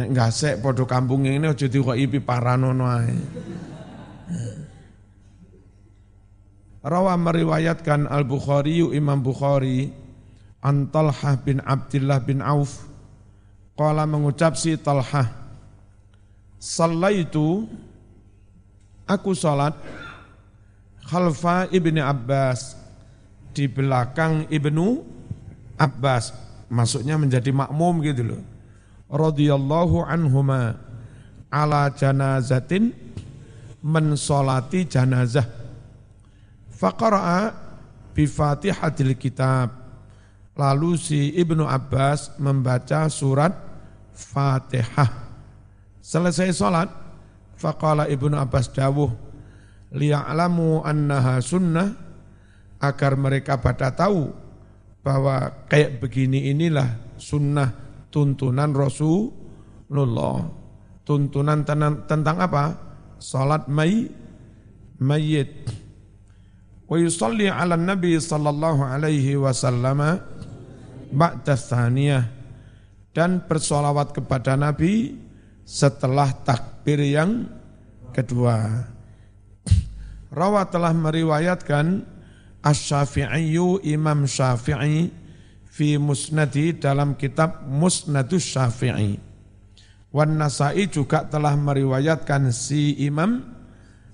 [0.00, 3.12] Nek sek podo kampung ini aja dighaibi paranono ae.
[6.80, 9.92] Rawa meriwayatkan Al-Bukhari Imam Bukhari
[10.64, 12.88] an Talhah bin Abdullah bin Auf
[13.76, 15.28] qala mengucap si Talhah
[16.56, 17.68] Sallaitu
[19.04, 19.76] aku salat
[21.04, 22.80] khalfa Ibni Abbas
[23.52, 25.04] di belakang Ibnu
[25.76, 26.32] Abbas
[26.72, 28.40] maksudnya menjadi makmum gitu loh
[29.10, 30.78] radhiyallahu anhuma
[31.50, 32.94] ala janazatin
[33.82, 35.60] mensolati janazah
[36.80, 37.52] Faqara'a
[38.16, 39.68] bi Fatihatil Kitab.
[40.56, 43.52] Lalu si Ibnu Abbas membaca surat
[44.16, 45.28] Fatihah.
[46.00, 46.88] Selesai salat,
[47.60, 49.12] faqala Ibnu Abbas dawuh
[49.92, 51.92] liya'lamu annaha sunnah
[52.80, 54.32] agar mereka pada tahu
[55.04, 57.72] bahwa kayak begini inilah sunnah
[58.10, 60.46] tuntunan Rasulullah.
[61.06, 62.64] Tuntunan tentang, tentang apa?
[63.18, 64.06] Salat may,
[65.00, 65.50] mayit
[66.90, 70.18] wa yusalli ala nabi sallallahu alaihi wasallam
[71.14, 72.26] ba'da thaniyah
[73.10, 75.18] dan bersolawat kepada Nabi
[75.66, 77.46] setelah takbir yang
[78.14, 78.86] kedua.
[80.30, 82.06] Rawa telah meriwayatkan
[82.62, 85.10] Asy-Syafi'i Imam Syafi'i
[85.80, 89.16] fi musnadi dalam kitab Musnadus Syafi'i.
[90.12, 93.40] Wan Nasai juga telah meriwayatkan si Imam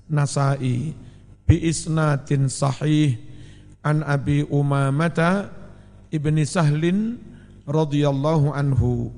[0.07, 0.95] Nasai
[1.43, 3.19] bi isnadin sahih
[3.83, 5.51] an Abi Umamata
[6.07, 7.19] ibni Sahlin
[7.67, 9.11] radhiyallahu anhu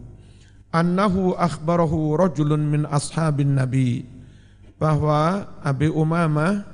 [0.74, 4.10] annahu akhbarahu rajulun min ashabin nabi
[4.82, 6.66] bahwa Abi Umamah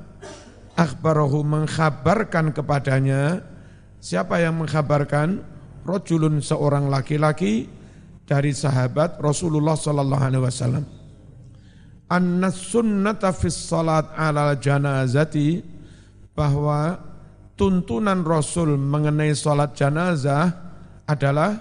[0.80, 3.44] akhbarahu mengkhabarkan kepadanya
[4.00, 5.55] siapa yang mengkhabarkan
[5.86, 7.70] rajulun seorang laki-laki
[8.26, 10.86] dari sahabat Rasulullah sallallahu alaihi wasallam.
[12.10, 15.62] Anna sunnata fis salat ala janazati
[16.34, 16.98] bahwa
[17.58, 20.54] tuntunan Rasul mengenai salat janazah
[21.06, 21.54] adalah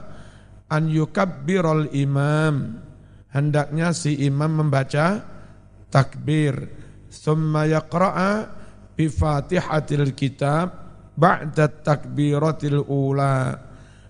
[0.68, 2.80] an yukabbirul imam.
[3.32, 5.20] Hendaknya si imam membaca
[5.88, 6.82] takbir.
[7.14, 8.50] Thumma yaqra'a
[8.98, 10.66] bi fatihatil kitab
[11.14, 13.54] ba'da takbiratil ula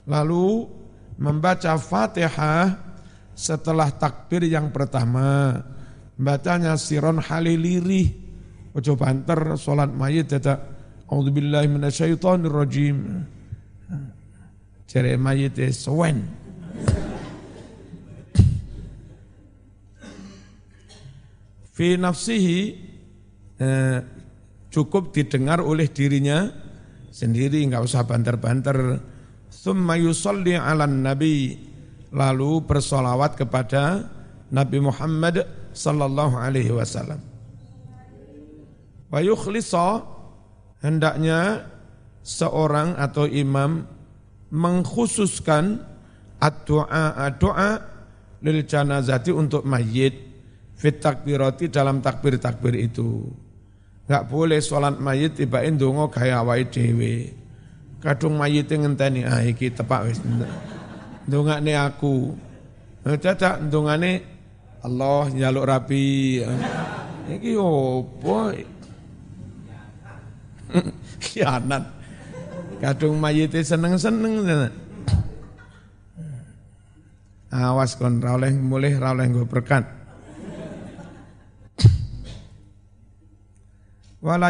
[0.05, 0.69] lalu
[1.17, 2.77] membaca Fatihah
[3.35, 5.61] setelah takbir yang pertama.
[6.15, 8.15] Bacanya siron haliliri
[8.71, 10.63] ojo banter salat mayit dadak
[11.11, 13.27] auzubillahi minasyaitonir rajim
[14.87, 16.23] jere mayit sewen.
[21.75, 22.59] Fi nafsihi
[23.59, 23.99] eh,
[24.71, 26.47] cukup didengar oleh dirinya
[27.11, 29.03] sendiri nggak usah banter-banter
[29.65, 31.57] thumma yusalli ala nabi
[32.13, 34.13] lalu bersolawat kepada
[34.53, 37.19] Nabi Muhammad sallallahu alaihi wasallam
[39.09, 39.19] wa
[40.85, 41.65] hendaknya
[42.21, 43.89] seorang atau imam
[44.53, 45.81] mengkhususkan
[46.69, 47.71] doa doa
[48.45, 50.13] lil janazati untuk mayit
[50.77, 53.25] fit takbirati dalam takbir-takbir itu.
[54.05, 55.41] Enggak boleh sholat mayit
[55.81, 57.44] dongo gaya awake dhewe.
[58.05, 60.21] Kadung mayit ngenteni ah iki tepak wis.
[61.25, 62.37] Ndongakne aku.
[63.01, 64.21] Dadak ndongane
[64.85, 66.45] Allah nyaluk rapi.
[67.33, 68.53] Iki opo?
[71.25, 71.85] Khianat.
[72.85, 74.45] Kadung mayit seneng-seneng.
[77.49, 80.05] Awas kon ra oleh mulih ra oleh nggo berkat.
[84.25, 84.49] wala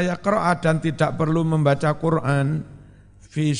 [0.62, 2.73] dan tidak perlu membaca Quran
[3.34, 3.50] fi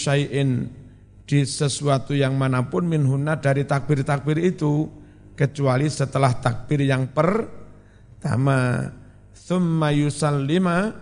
[1.25, 4.87] di sesuatu yang mana pun minhuna dari takbir-takbir itu
[5.35, 8.87] kecuali setelah takbir yang pertama.
[9.35, 10.95] Thumma yusallima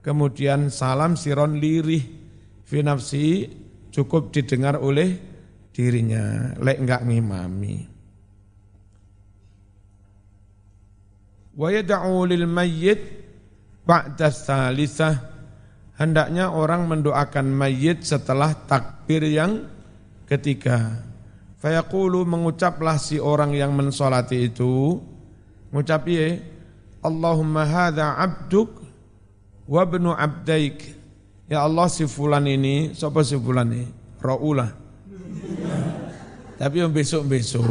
[0.00, 2.00] kemudian salam siron lirih
[2.62, 3.50] fi nafsi
[3.90, 5.18] cukup didengar oleh
[5.74, 6.54] dirinya.
[6.62, 7.76] Lek enggak ngimami.
[11.58, 13.20] Wa yad'u lil mayyit
[13.82, 15.31] Ba'da salisah
[15.96, 19.66] hendaknya orang mendoakan mayit setelah takbir yang
[20.28, 21.02] ketiga.
[21.62, 24.98] Fayaqulu mengucaplah si orang yang mensolati itu,
[25.70, 26.42] mengucap ya,
[27.02, 28.82] Allahumma hadha abduk
[29.66, 30.98] wa ibnu abdaik.
[31.46, 33.86] Ya Allah si fulan ini, siapa si fulan ini?
[34.18, 34.70] Ra'ulah.
[36.56, 37.66] Tapi yang besok-besok.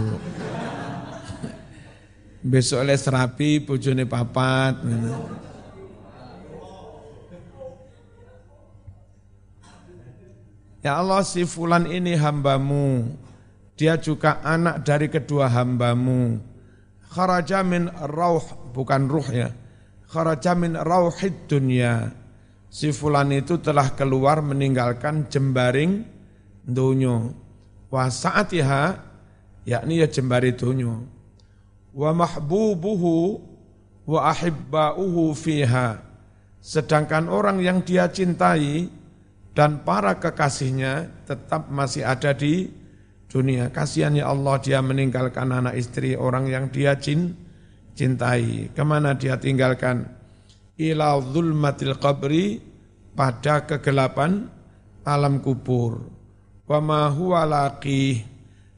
[2.41, 4.81] Besok oleh serapi, bojone papat.
[10.81, 13.05] Ya Allah si fulan ini hambamu,
[13.77, 16.41] dia juga anak dari kedua hambamu.
[17.13, 19.53] Kharaja min rauh, bukan ruh ya.
[20.09, 22.09] Kharaja min rauhid dunia.
[22.71, 26.01] Si fulan itu telah keluar meninggalkan jembaring
[26.65, 27.35] dunyo.
[27.91, 28.83] Wa sa'atiha,
[29.69, 31.03] yakni ya jembari dunyo.
[31.93, 33.37] Wa mahbubuhu
[34.07, 35.99] wa ahibba'uhu fiha.
[36.63, 38.87] Sedangkan orang yang dia cintai,
[39.51, 42.71] dan para kekasihnya tetap masih ada di
[43.27, 43.71] dunia.
[43.71, 46.95] Kasihan ya Allah dia meninggalkan anak istri orang yang dia
[47.95, 48.71] cintai.
[48.71, 50.07] Ke mana dia tinggalkan?
[50.79, 52.63] Ila zulmatil qabri
[53.11, 54.47] pada kegelapan
[55.03, 56.07] alam kubur.
[56.63, 58.23] Wa ma huwa laqih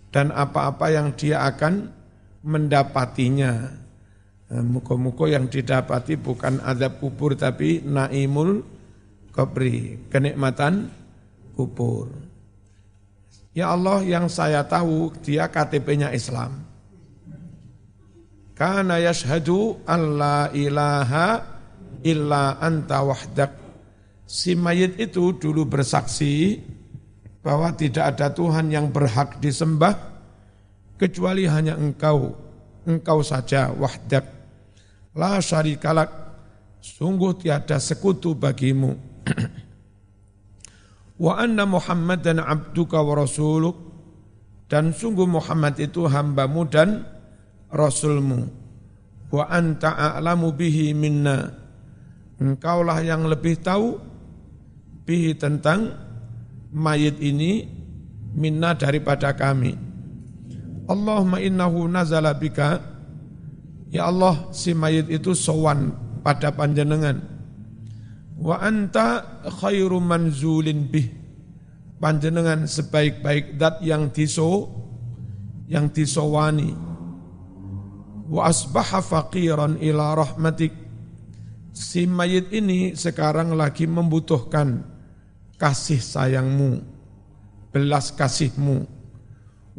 [0.09, 1.93] dan apa-apa yang dia akan
[2.41, 3.81] mendapatinya.
[4.53, 8.72] Muka-muka yang didapati bukan azab kubur tapi naimul
[9.33, 10.93] kubri, kenikmatan
[11.57, 12.13] kubur.
[13.53, 16.65] Ya Allah yang saya tahu dia KTP-nya Islam.
[18.53, 21.41] Karena yashhadu an la ilaha
[22.05, 23.57] illa anta wahdak.
[24.29, 26.61] Si mayit itu dulu bersaksi
[27.41, 29.93] bahwa tidak ada Tuhan yang berhak disembah
[30.97, 32.33] kecuali hanya engkau,
[32.85, 34.25] engkau saja wahdak.
[35.13, 36.09] La syarikalak,
[36.81, 39.12] sungguh tiada sekutu bagimu
[41.17, 43.76] wa anna Muhammadan abduka wa rasuluk.
[44.71, 47.06] Dan sungguh Muhammad itu hambamu dan
[47.69, 48.49] rasulmu.
[49.30, 51.54] Wa anta a'lamu bihi minna.
[52.41, 54.02] Engkaulah yang lebih tahu
[55.06, 55.93] bihi tentang
[56.73, 57.69] mayit ini
[58.34, 59.78] minna daripada kami.
[60.89, 62.82] Allahumma innahu nazala bika.
[63.93, 65.93] Ya Allah si mayit itu sowan
[66.26, 67.32] pada panjenengan
[68.38, 71.07] wa anta khairu manzulin bih.
[72.03, 74.67] Panjenengan sebaik-baik dat yang diso
[75.71, 76.75] yang disowani.
[78.27, 80.75] Wa asbaha faqiran ila rahmatik.
[81.73, 84.84] Si mayit ini sekarang lagi membutuhkan
[85.55, 86.84] kasih sayangmu
[87.71, 88.84] belas kasihmu.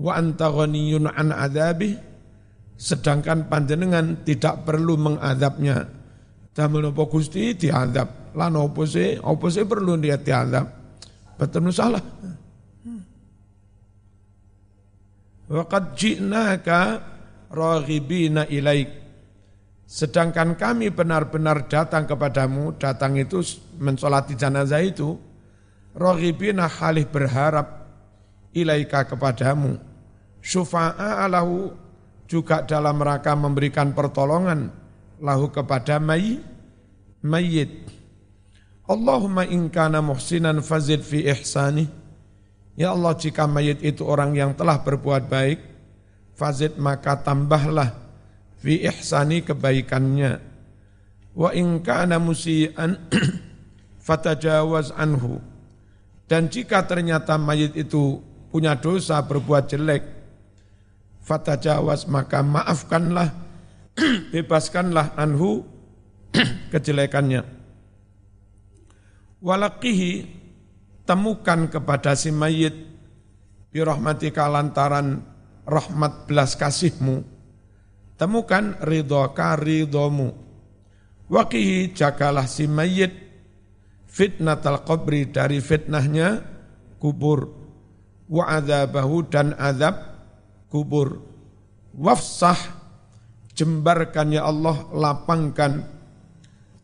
[0.00, 2.00] Wa anta ghaniyun an adabih.
[2.74, 5.86] Sedangkan panjenengan tidak perlu mengadabnya.
[6.56, 10.66] Damel napa Gusti diadab lan opo sih, opo sih perlu dia dianggap
[11.38, 12.02] betul salah.
[15.44, 16.80] Waqad ji'naka
[17.52, 19.04] raghibina ilaik.
[19.84, 23.44] Sedangkan kami benar-benar datang kepadamu, datang itu
[23.78, 25.14] mensolati jenazah itu,
[25.94, 27.86] rohibina halih berharap
[28.56, 29.78] ilaika kepadamu,
[30.40, 31.70] syufa'a lahu
[32.24, 34.72] juga dalam rangka memberikan pertolongan
[35.20, 36.40] lahu kepada may,
[37.20, 37.84] mayit.
[38.84, 41.88] Allahumma in kana muhsinan fazid fi ihsani.
[42.76, 45.62] Ya Allah jika mayit itu orang yang telah berbuat baik,
[46.36, 47.96] fazid maka tambahlah
[48.60, 50.42] fi ihsani kebaikannya.
[51.32, 53.00] Wa in kana musian
[54.06, 55.40] fatajawaz anhu.
[56.28, 58.20] Dan jika ternyata mayit itu
[58.52, 60.14] punya dosa berbuat jelek
[61.24, 63.32] fatajawaz maka maafkanlah
[64.32, 65.64] bebaskanlah anhu
[66.72, 67.63] kejelekannya
[69.44, 70.24] walakihi
[71.04, 72.72] temukan kepada si mayit
[73.68, 75.20] birahmatika lantaran
[75.68, 77.34] rahmat belas kasihmu
[78.14, 80.30] Temukan ridhoka ridhomu.
[81.26, 83.10] Wakihi jagalah si mayit
[84.06, 86.46] fitnatal qabri dari fitnahnya
[87.02, 87.50] kubur.
[88.30, 89.98] Wa adzabahu dan azab
[90.70, 91.26] kubur.
[91.98, 92.58] Wafsah
[93.50, 95.82] jembarkan ya Allah lapangkan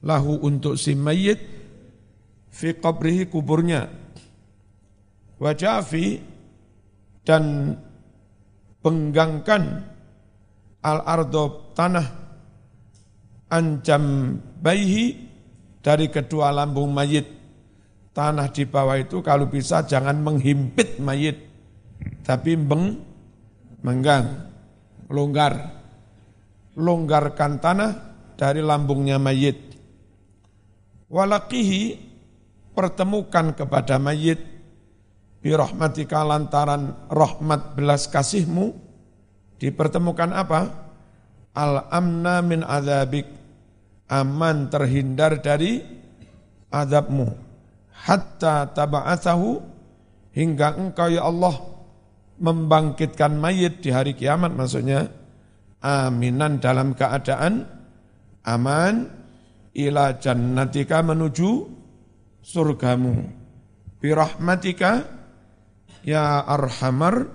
[0.02, 1.59] lahu untuk si mayit
[2.51, 3.88] fi qabrihi kuburnya.
[5.40, 6.20] Wajafi
[7.24, 7.72] dan
[8.84, 9.86] penggangkan
[10.84, 12.07] al-ardo tanah
[13.48, 15.16] ancam bayi
[15.80, 17.40] dari kedua lambung mayit.
[18.11, 21.46] Tanah di bawah itu kalau bisa jangan menghimpit mayit,
[22.26, 22.98] tapi meng,
[23.86, 24.51] menggang,
[25.07, 25.78] longgar.
[26.74, 27.90] Longgarkan tanah
[28.34, 29.78] dari lambungnya mayit.
[31.07, 32.09] Walakihi
[32.72, 34.40] pertemukan kepada mayit
[35.40, 38.76] birahmatika lantaran rahmat belas kasihmu
[39.60, 40.88] dipertemukan apa?
[41.50, 43.26] Al-amna min azabik,
[44.06, 45.82] aman terhindar dari
[46.70, 47.26] azabmu.
[47.90, 49.60] Hatta taba'athahu,
[50.32, 51.58] hingga engkau ya Allah
[52.40, 55.12] membangkitkan mayit di hari kiamat maksudnya
[55.84, 57.68] aminan dalam keadaan
[58.48, 59.12] aman
[59.76, 61.79] ila jannatika menuju
[62.43, 63.28] surgamu.
[64.01, 65.05] Birahmatika
[66.05, 67.28] ya arhamar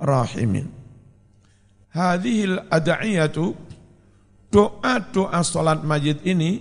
[0.00, 0.72] rahimin.
[1.92, 3.56] Hadhil ad'iyatu
[4.52, 6.60] doa-doa salat majid ini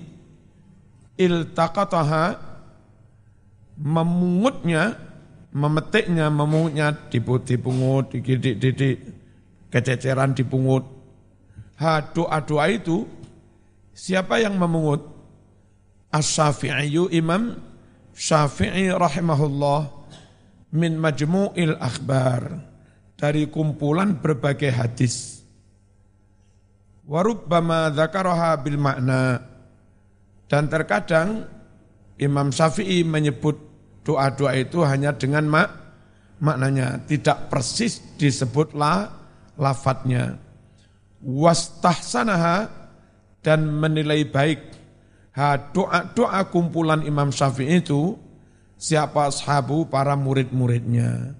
[1.15, 2.39] iltaqataha
[3.79, 4.95] memungutnya
[5.55, 8.95] memetiknya memungutnya dipungut dididik-didik
[9.71, 10.83] kececeran dipungut.
[11.79, 13.07] Ha doa-doa itu
[13.91, 15.03] siapa yang memungut?
[16.15, 17.59] As-syafi'i imam
[18.15, 19.91] syafi'i rahimahullah
[20.71, 22.63] min majmu'il akhbar
[23.19, 25.43] dari kumpulan berbagai hadis.
[27.05, 29.37] Warubbama dzakaraha bil makna
[30.49, 31.45] dan terkadang
[32.17, 33.59] Imam Syafi'i menyebut
[34.01, 35.69] doa-doa itu hanya dengan mak
[36.39, 39.11] maknanya tidak persis disebutlah
[39.59, 40.41] lafadznya.
[41.21, 42.69] Wastahsanaha
[43.41, 44.59] dan menilai baik
[45.35, 48.15] doa-doa kumpulan Imam Syafi'i itu
[48.79, 51.35] siapa sahabu para murid-muridnya.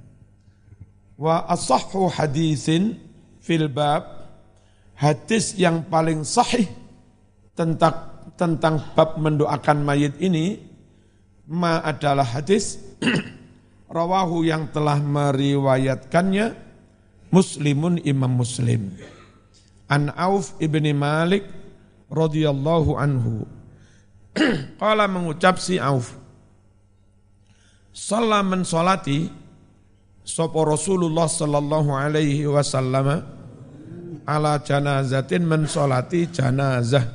[1.16, 3.00] Wa asahhu hadisin
[3.40, 4.04] fil bab
[5.00, 6.68] hadis yang paling sahih
[7.56, 10.60] tentang tentang bab mendoakan mayit ini
[11.48, 12.84] ma adalah hadis
[13.96, 16.52] rawahu yang telah meriwayatkannya
[17.32, 18.92] muslimun imam muslim
[19.88, 21.48] an Auf ibni Malik
[22.12, 23.48] radhiyallahu anhu
[24.82, 26.16] qala mengucap si Auf
[27.96, 29.32] Salam mensolati
[30.26, 33.24] Sopo Rasulullah sallallahu alaihi wasallam
[34.26, 37.06] ala janazatin mensolati janazah.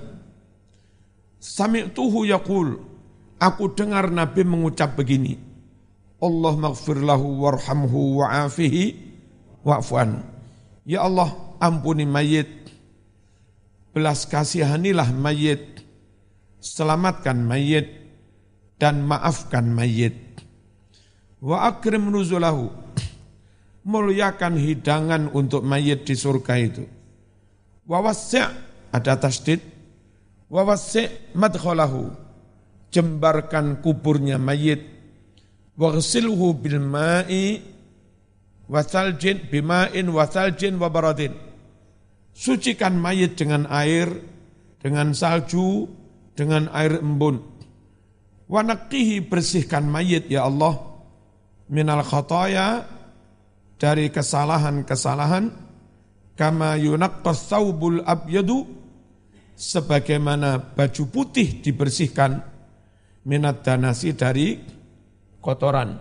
[1.43, 2.79] Sami'tuhu yaqul,
[3.43, 5.35] aku dengar Nabi mengucap begini,
[6.23, 8.85] Allah maghfir lahu warhamhu wa'afihi
[9.67, 10.23] wa'fu'an.
[10.87, 12.71] Ya Allah, ampuni mayit,
[13.91, 15.80] belas kasihanilah mayit,
[16.61, 17.89] selamatkan mayit,
[18.81, 20.17] dan maafkan mayit.
[21.41, 22.73] Wa akrim nuzulahu,
[23.85, 26.85] muliakan hidangan untuk mayit di surga itu.
[27.89, 28.45] Wawassi'
[28.93, 29.61] ada tasdid,
[30.49, 32.13] wawassi' madkhalahu,
[32.93, 34.85] jembarkan kuburnya mayit,
[35.81, 37.61] waghsilhu bil ma'i
[38.71, 41.35] wasaljin bima'in wasaljin wabaradin.
[42.31, 44.07] Sucikan mayit dengan air,
[44.79, 45.91] dengan salju,
[46.41, 47.37] dengan air embun.
[48.49, 50.81] Wanakihi bersihkan mayit ya Allah
[51.69, 52.89] minal khataya
[53.77, 55.53] dari kesalahan-kesalahan
[56.33, 58.65] kama yunaqqas saubul abyadu
[59.53, 62.41] sebagaimana baju putih dibersihkan
[63.29, 64.57] minat danasi dari
[65.45, 66.01] kotoran.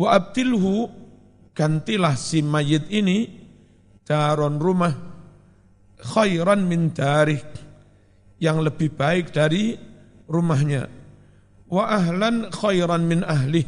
[0.00, 0.88] Wa abtilhu
[1.52, 3.28] gantilah si mayit ini
[4.08, 5.09] daron rumah
[6.02, 7.40] khairan min darih
[8.40, 9.76] yang lebih baik dari
[10.26, 10.88] rumahnya.
[11.70, 13.62] Wa ahlan khairan min ahli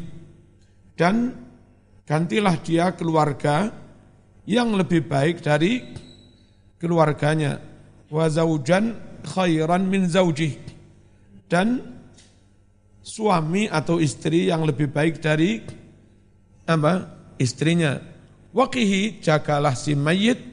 [0.99, 1.37] dan
[2.09, 3.71] gantilah dia keluarga
[4.49, 5.83] yang lebih baik dari
[6.83, 7.63] keluarganya.
[8.11, 10.59] Wa zaujan khairan min zaujih
[11.47, 11.79] dan
[13.03, 15.63] suami atau istri yang lebih baik dari
[16.67, 17.23] apa?
[17.41, 17.99] istrinya.
[18.53, 20.52] Waqihi jagalah si mayit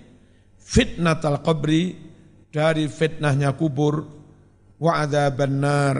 [0.70, 1.98] fitnatal qabri
[2.54, 4.06] dari fitnahnya kubur
[4.78, 5.96] wa adzaban nar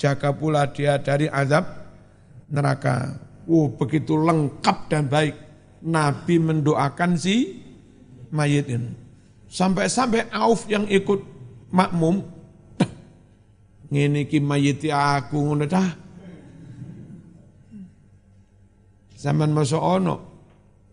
[0.00, 1.68] jaga pula dia dari azab
[2.48, 3.20] neraka.
[3.44, 5.36] Oh, begitu lengkap dan baik.
[5.84, 7.60] Nabi mendoakan si
[8.32, 8.96] mayit ini.
[9.52, 11.20] Sampai-sampai Auf yang ikut
[11.68, 12.24] makmum
[13.92, 15.84] ngene iki mayiti aku ngono ta
[19.14, 20.16] Zaman masa ono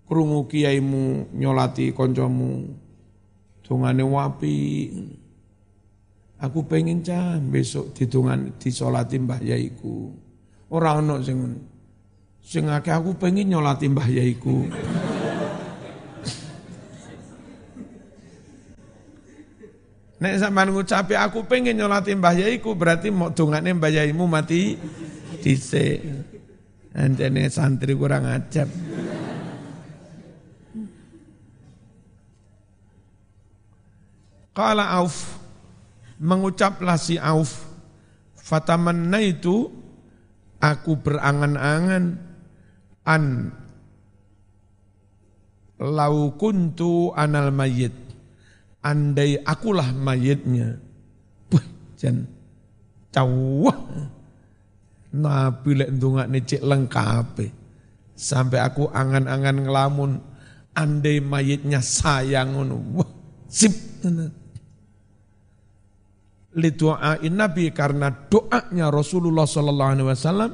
[0.07, 2.80] krungu kiaimu nyolati koncomu
[3.72, 4.59] dungane wapi
[6.41, 10.09] Aku pengen cah besok didungan disolati mbah yaiku.
[10.74, 11.38] Ora ono sing
[12.41, 14.65] sing aku pengen nyolati mbah yaiku.
[20.22, 24.78] Nek sampean ngucapi aku pengen nyolati Mbah Yaiku berarti mau dongane Mbah Yaimu mati
[25.41, 25.97] dhisik.
[26.93, 28.69] Anjene santri kurang ajab.
[34.52, 35.39] Kala Auf.
[36.22, 37.66] Mengucaplah si Auf.
[38.38, 39.72] Fatamanna itu
[40.62, 42.20] aku berangan-angan.
[43.08, 43.26] An.
[45.82, 48.12] Lau kuntu anal mayyit
[48.82, 50.82] andai akulah mayitnya.
[51.54, 52.26] Wah, jan.
[53.14, 53.78] Cawah.
[55.12, 57.28] Nabi lek ndongakne cek lengkap.
[58.18, 60.12] Sampai aku angan-angan ngelamun.
[60.72, 62.78] Andai mayitnya sayang ngono.
[62.95, 63.10] Wah,
[63.52, 63.74] sip
[66.52, 70.52] Lidu'ain Nabi karena doanya Rasulullah sallallahu alaihi wasallam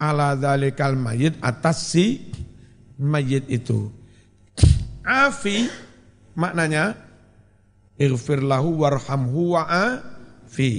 [0.00, 2.32] ala dzalikal mayit atas si
[2.96, 3.92] mayit itu.
[5.04, 5.68] Afi
[6.34, 6.98] Maknanya
[7.94, 10.72] ighfir lahu warhamhu wa'afi.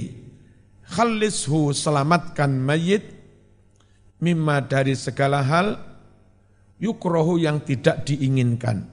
[0.86, 3.10] Khalishu selamatkan mayit
[4.22, 5.80] mimma dari segala hal
[6.78, 8.86] yukrohu yang tidak diinginkan.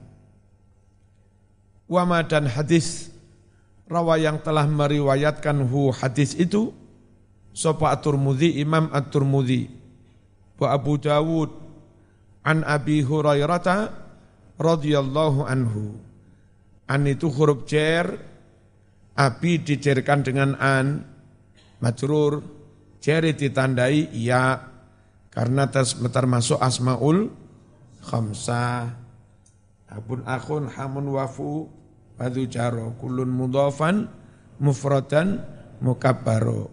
[1.84, 3.12] Wama dan hadis
[3.88, 6.72] rawa yang telah meriwayatkan hu hadis itu
[7.54, 9.68] sopa at-Turmudzi Imam at-Turmudzi
[10.60, 11.50] wa Abu Dawud
[12.44, 14.04] an Abi Hurairah
[14.58, 15.98] radhiyallahu anhu.
[16.84, 18.20] An itu huruf cer,
[19.16, 21.00] abi dicerkan dengan an,
[21.80, 22.44] majrur,
[23.00, 24.60] ceri ditandai ya,
[25.32, 25.64] karena
[26.12, 27.32] termasuk asmaul
[28.04, 29.00] khamsah.
[29.88, 31.70] Abun akhun hamun wafu
[32.14, 34.06] badu jaro kulun mudofan
[34.62, 35.42] mufradan
[35.82, 36.70] mukabbaro.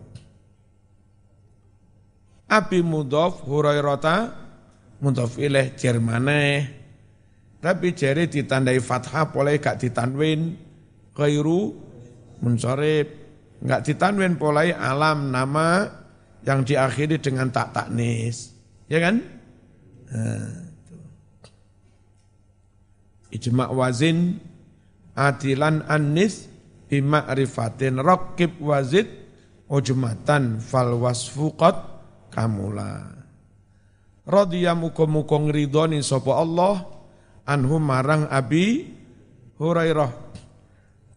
[2.52, 4.36] Abi mudof hurairata
[5.00, 6.82] mudof ilaih jermaneh
[7.62, 10.58] tapi jari ditandai fathah boleh gak ditanwin
[11.14, 11.78] kairu
[12.42, 13.22] munsorib.
[13.62, 15.86] Gak ditanwin boleh alam nama
[16.42, 18.58] yang diakhiri dengan tak taknis.
[18.90, 19.22] Ya kan?
[20.10, 20.74] Nah,
[23.32, 24.42] Ijma' wazin
[25.16, 26.48] adilan anis
[26.92, 29.08] bima'rifatin rakib wazid
[29.72, 31.76] ujmatan fal wasfuqat
[32.32, 33.22] kamula.
[34.28, 36.86] Radhiya muka-muka ngridoni sapa Allah
[37.48, 38.94] anhu marang Abi
[39.58, 40.12] Hurairah.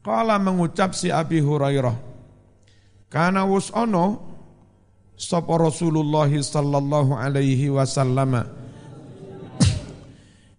[0.04, 1.96] Kala mengucap si Abi Hurairah.
[3.12, 4.34] Karena wus ono
[5.14, 8.42] sapa Rasulullah sallallahu alaihi wasallam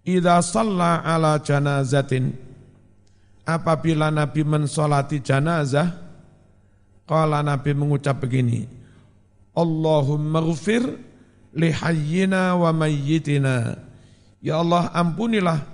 [0.06, 2.45] Ida salla ala janazatin
[3.46, 6.04] apabila Nabi mensolati janazah
[7.06, 8.66] Kala Nabi mengucap begini
[9.54, 10.84] Allahumma gfir
[11.54, 13.78] lihayyina wa mayyitina
[14.46, 15.66] Ya Allah ampunilah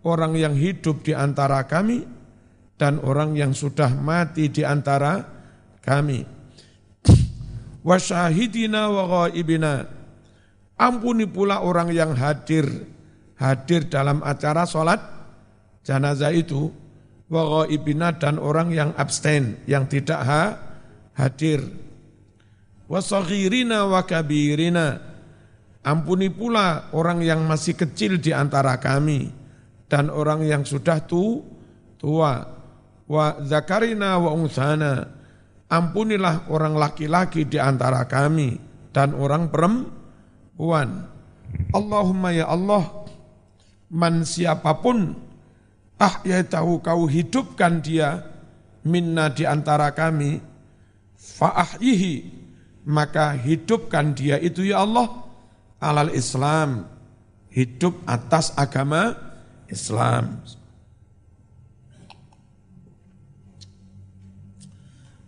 [0.00, 2.04] orang yang hidup di antara kami
[2.80, 5.20] dan orang yang sudah mati di antara
[5.84, 6.24] kami.
[7.84, 9.84] Wa syahidina wa ghaibina.
[10.80, 12.66] Ampuni pula orang yang hadir
[13.38, 14.98] hadir dalam acara sholat
[15.86, 16.72] jenazah itu
[17.28, 20.42] wa ghaibina dan orang yang abstain yang tidak ha,
[21.16, 21.64] hadir.
[22.84, 25.14] Wa saghirina wa kabirina
[25.84, 29.28] Ampuni pula orang yang masih kecil di antara kami
[29.84, 31.44] dan orang yang sudah tu,
[32.00, 32.40] tua.
[33.04, 35.12] Wa zakarina wa unsana.
[35.68, 38.56] Ampunilah orang laki-laki di antara kami
[38.96, 41.12] dan orang perempuan.
[41.76, 43.04] Allahumma ya Allah,
[43.92, 45.12] man siapa pun
[46.00, 48.22] ah ya tahu kau hidupkan dia
[48.84, 50.42] minna di antara kami
[51.16, 52.14] fa'ahyihi
[52.84, 55.08] maka hidupkan dia itu ya Allah
[55.80, 56.84] alal Islam
[57.48, 59.14] hidup atas agama
[59.70, 60.44] Islam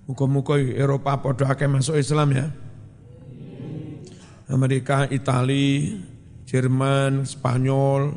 [0.06, 2.46] Muka-muka Eropa podo akeh masuk Islam ya.
[4.46, 5.98] Amerika, Italia,
[6.46, 8.14] Jerman, Spanyol,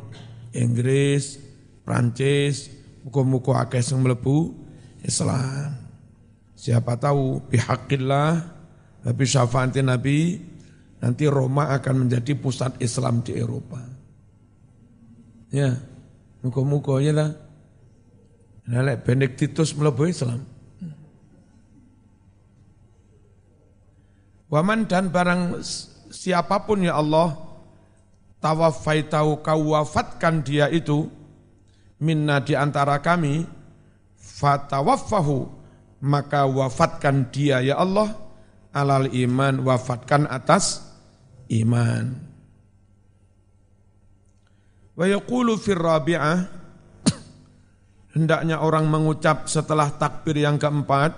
[0.54, 1.42] Inggris,
[1.90, 2.70] Prancis,
[3.02, 4.54] muka-muka akeh sing mlebu
[5.02, 5.74] Islam.
[6.54, 8.46] Siapa tahu bihaqillah,
[9.02, 10.38] tapi syafaati Nabi,
[11.02, 13.82] nanti Roma akan menjadi pusat Islam di Eropa.
[15.50, 15.82] Ya,
[16.46, 17.34] muka-muka ya lah.
[18.70, 20.46] Nah, Benediktus mlebu Islam.
[24.46, 25.58] Waman dan barang
[26.14, 27.34] siapa pun ya Allah,
[28.38, 31.18] tawafaitau kau wafatkan dia itu,
[32.00, 33.44] minna di antara kami,
[34.16, 35.38] fatawaffahu,
[36.00, 38.16] maka wafatkan dia ya Allah,
[38.72, 40.80] alal iman, wafatkan atas
[41.52, 42.16] iman.
[44.96, 46.38] Wa yaqulu fir rabi'ah,
[48.16, 51.12] hendaknya orang mengucap setelah takbir yang keempat,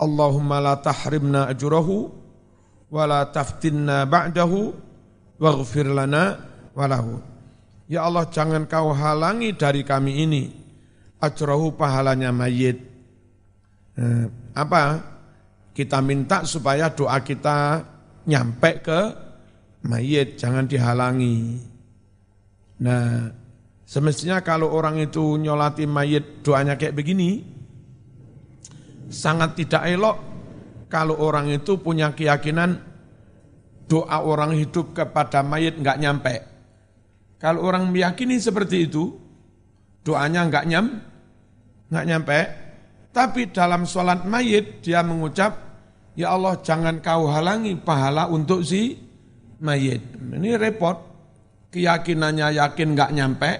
[0.00, 2.10] Allahumma la tahrimna ajurahu,
[2.92, 4.72] wa la taftinna ba'dahu,
[5.40, 6.36] waghfir lana
[6.76, 7.31] walahu.
[7.92, 10.48] Ya Allah jangan kau halangi dari kami ini
[11.20, 12.80] ajrahu pahalanya mayit.
[14.00, 14.24] Eh,
[14.56, 15.12] apa?
[15.76, 17.84] Kita minta supaya doa kita
[18.24, 19.00] nyampe ke
[19.84, 21.60] mayit, jangan dihalangi.
[22.80, 23.28] Nah,
[23.84, 27.44] semestinya kalau orang itu nyolati mayit doanya kayak begini,
[29.12, 30.16] sangat tidak elok
[30.88, 32.80] kalau orang itu punya keyakinan
[33.84, 36.51] doa orang hidup kepada mayit nggak nyampe.
[37.42, 39.18] Kalau orang meyakini seperti itu,
[40.06, 41.02] doanya enggak nyam,
[41.90, 42.38] enggak nyampe.
[43.10, 45.74] Tapi dalam sholat mayit dia mengucap,
[46.12, 48.94] Ya Allah jangan kau halangi pahala untuk si
[49.64, 50.00] mayit.
[50.20, 51.10] Ini repot.
[51.72, 53.50] Keyakinannya yakin enggak nyampe,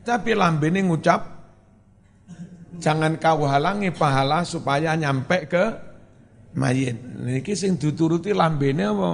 [0.00, 1.20] tapi ini ngucap,
[2.80, 5.64] jangan kau halangi pahala supaya nyampe ke
[6.56, 6.96] mayit.
[6.96, 9.10] Ini sing dituruti lambene apa?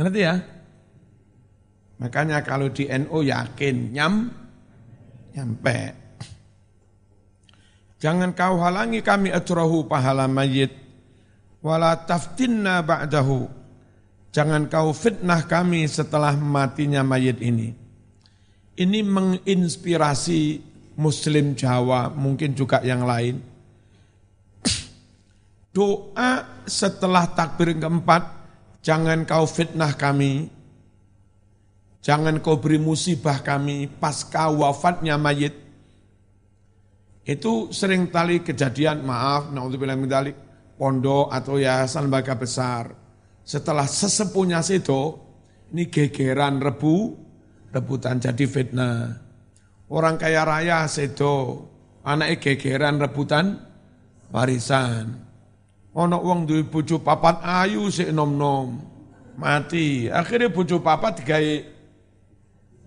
[0.00, 0.40] Ngerti ya?
[1.98, 4.30] Makanya kalau di NU yakin nyam,
[5.34, 5.94] nyampe.
[7.98, 10.70] Jangan kau halangi kami atrahu pahala mayit.
[11.58, 13.50] Wala taftinna ba'dahu.
[14.30, 17.74] Jangan kau fitnah kami setelah matinya mayit ini.
[18.78, 20.62] Ini menginspirasi
[21.02, 23.42] Muslim Jawa, mungkin juga yang lain.
[25.74, 28.22] Doa setelah takbir keempat,
[28.82, 30.46] jangan kau fitnah kami,
[31.98, 35.54] Jangan kau beri musibah kami pasca wafatnya mayit.
[37.28, 40.36] Itu sering tali kejadian, maaf, naudzubillah min dalik,
[40.80, 42.88] pondok atau yayasan lembaga besar.
[43.44, 45.12] Setelah sesepuhnya situ,
[45.74, 47.12] ini gegeran rebu,
[47.68, 49.20] rebutan jadi fitnah.
[49.92, 51.68] Orang kaya raya situ,
[52.00, 53.60] anak gegeran rebutan
[54.32, 55.28] warisan.
[55.96, 58.80] Ono wong duwe bojo papat ayu sik nom-nom.
[59.36, 60.06] Mati.
[60.08, 61.77] Akhirnya bojo papat digawe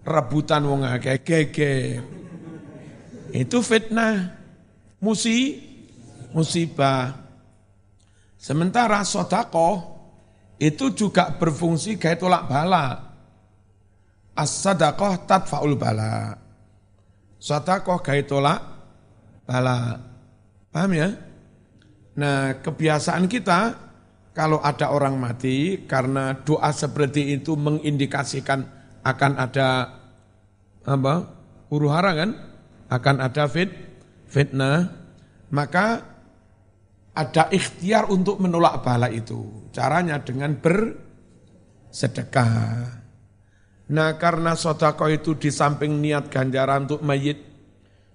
[0.05, 2.01] rebutan wong akeh geger.
[3.31, 4.35] Itu fitnah,
[4.99, 5.61] musi,
[6.35, 7.15] musibah.
[8.35, 10.01] Sementara sodako
[10.61, 13.13] itu juga berfungsi kayak tolak bala.
[14.35, 16.37] As-sadaqah tadfa'ul bala.
[17.41, 18.61] Sodakoh kayak tolak
[19.49, 19.97] bala.
[20.69, 21.09] Paham ya?
[22.15, 23.75] Nah kebiasaan kita
[24.31, 29.89] kalau ada orang mati karena doa seperti itu mengindikasikan akan ada
[30.85, 31.13] apa
[31.69, 32.35] huru hara kan?
[32.89, 33.69] Akan ada fit
[34.29, 34.89] fitnah.
[35.51, 36.01] Maka
[37.11, 39.67] ada ikhtiar untuk menolak bala itu.
[39.75, 42.87] Caranya dengan bersedekah.
[43.91, 47.43] Nah karena sodako itu di samping niat ganjaran untuk mayit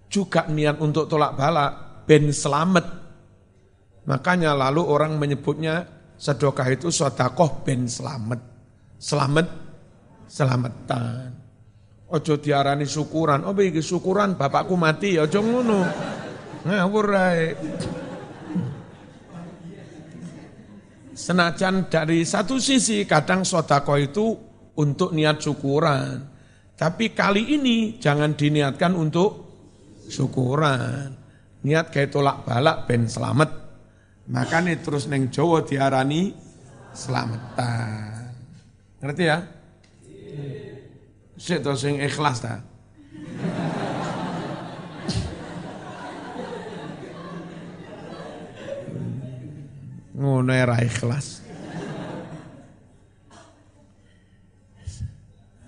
[0.08, 3.04] juga niat untuk tolak bala ben selamat.
[4.08, 5.84] Makanya lalu orang menyebutnya
[6.16, 8.40] sedekah itu sodakoh ben selamat.
[8.96, 9.65] Selamat
[10.26, 11.32] selamatan.
[12.06, 13.42] Ojo diarani syukuran.
[13.42, 15.80] Oh iki syukuran bapakku mati, ojo ngono.
[16.66, 17.46] Ngawur ae.
[21.16, 24.26] Senajan dari satu sisi kadang sodako itu
[24.78, 26.28] untuk niat syukuran.
[26.76, 29.30] Tapi kali ini jangan diniatkan untuk
[30.06, 31.16] syukuran.
[31.64, 33.50] Niat kayak tolak balak ben selamat.
[34.30, 36.30] Makanya terus neng Jawa diarani
[36.92, 38.30] selamatan.
[39.00, 39.55] Ngerti ya?
[41.36, 42.60] Sik to sing ikhlas ta.
[50.16, 51.44] Ngono era ikhlas.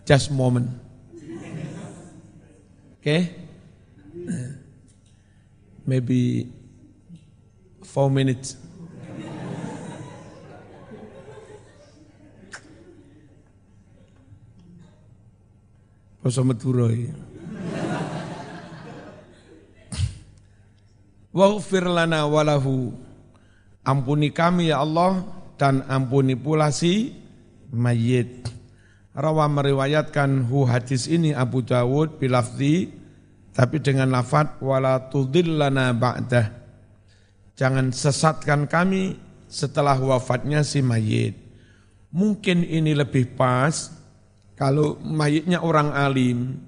[0.08, 0.72] Just moment.
[3.00, 3.36] Okay?
[5.84, 6.48] Maybe
[7.84, 8.56] four minutes.
[16.28, 17.08] Basa Madura iki.
[21.32, 22.92] Waghfir lana walahu.
[23.80, 25.24] Ampuni kami ya Allah
[25.56, 27.16] dan ampuni pula si
[27.72, 28.44] mayit.
[29.16, 32.92] Rawa meriwayatkan hu hadis ini Abu Dawud bilafzi
[33.56, 36.52] tapi dengan lafad wala tudillana ba'dah.
[37.56, 39.16] Jangan sesatkan kami
[39.48, 41.40] setelah wafatnya si mayit.
[42.12, 43.97] Mungkin ini lebih pas
[44.58, 46.58] kalau mayitnya orang alim,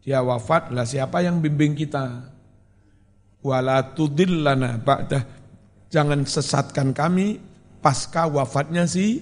[0.00, 2.32] dia wafat, lah siapa yang bimbing kita?
[3.44, 5.20] Wala tudillana ba'dah.
[5.92, 7.36] Jangan sesatkan kami
[7.84, 9.20] pasca wafatnya si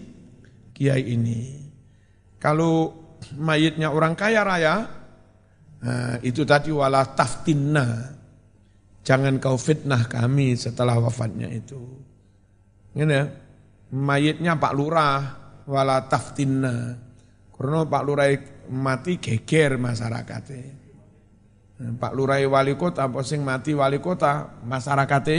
[0.71, 1.59] kiai ini.
[2.39, 2.95] Kalau
[3.35, 4.87] mayitnya orang kaya raya,
[5.83, 8.15] nah, itu tadi wala taftinna.
[9.03, 11.83] Jangan kau fitnah kami setelah wafatnya itu.
[12.95, 13.27] Ini ya,
[13.91, 15.21] mayitnya Pak Lurah,
[15.67, 17.05] wala taftinna
[17.55, 18.29] karena Pak Lurah
[18.71, 20.83] mati geger masyarakatnya.
[21.99, 25.39] Pak Lurah wali kota, apa sing mati wali kota, masyarakatnya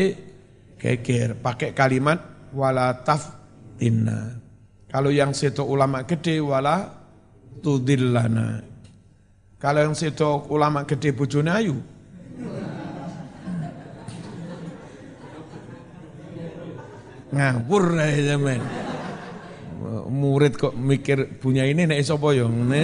[0.79, 1.35] geger.
[1.39, 4.39] Pakai kalimat wala taftinna.
[4.87, 6.87] Kalau yang seto ulama gede wala
[7.59, 8.63] tudillana.
[9.59, 11.75] Kalau yang seto ulama gede bojone ayu.
[17.35, 18.84] Ngawur aja men
[20.03, 22.81] murid kok mikir punya ini nek sapa yo ngene.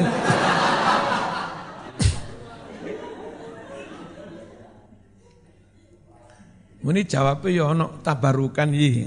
[6.82, 9.06] Muni jawabnya ya ono tabarukan yi.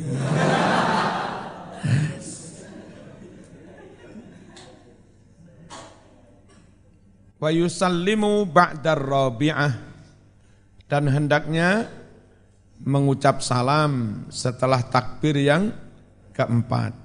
[7.43, 9.75] Wa yusallimu ba'dar rabi'ah
[10.87, 11.91] dan hendaknya
[12.79, 15.75] mengucap salam setelah takbir yang
[16.31, 17.04] keempat.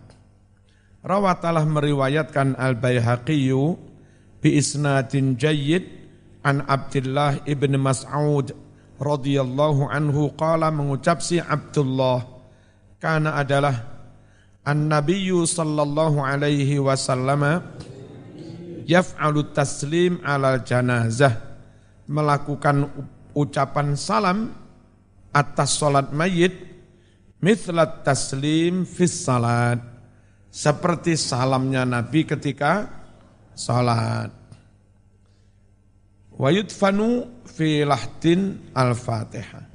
[0.99, 3.79] Rawat telah meriwayatkan Al-Baihaqiyyu
[4.43, 5.87] bi isnadin jayyid
[6.43, 8.51] an Abdullah ibn Mas'ud
[8.99, 12.27] radhiyallahu anhu qala mengucap si Abdullah
[12.99, 13.79] karena adalah
[14.67, 17.63] An-Nabiyyu sallallahu alaihi wasallam
[18.83, 21.31] yaf'alu taslim alal janazah
[22.11, 22.91] melakukan
[23.31, 24.51] ucapan salam
[25.31, 26.59] atas salat mayit
[27.39, 29.88] mithlat taslim fis salat
[30.49, 32.89] seperti salamnya Nabi ketika
[33.53, 34.33] salat.
[36.39, 39.65] Wa yudfanu fi lahdin al-Fatihah.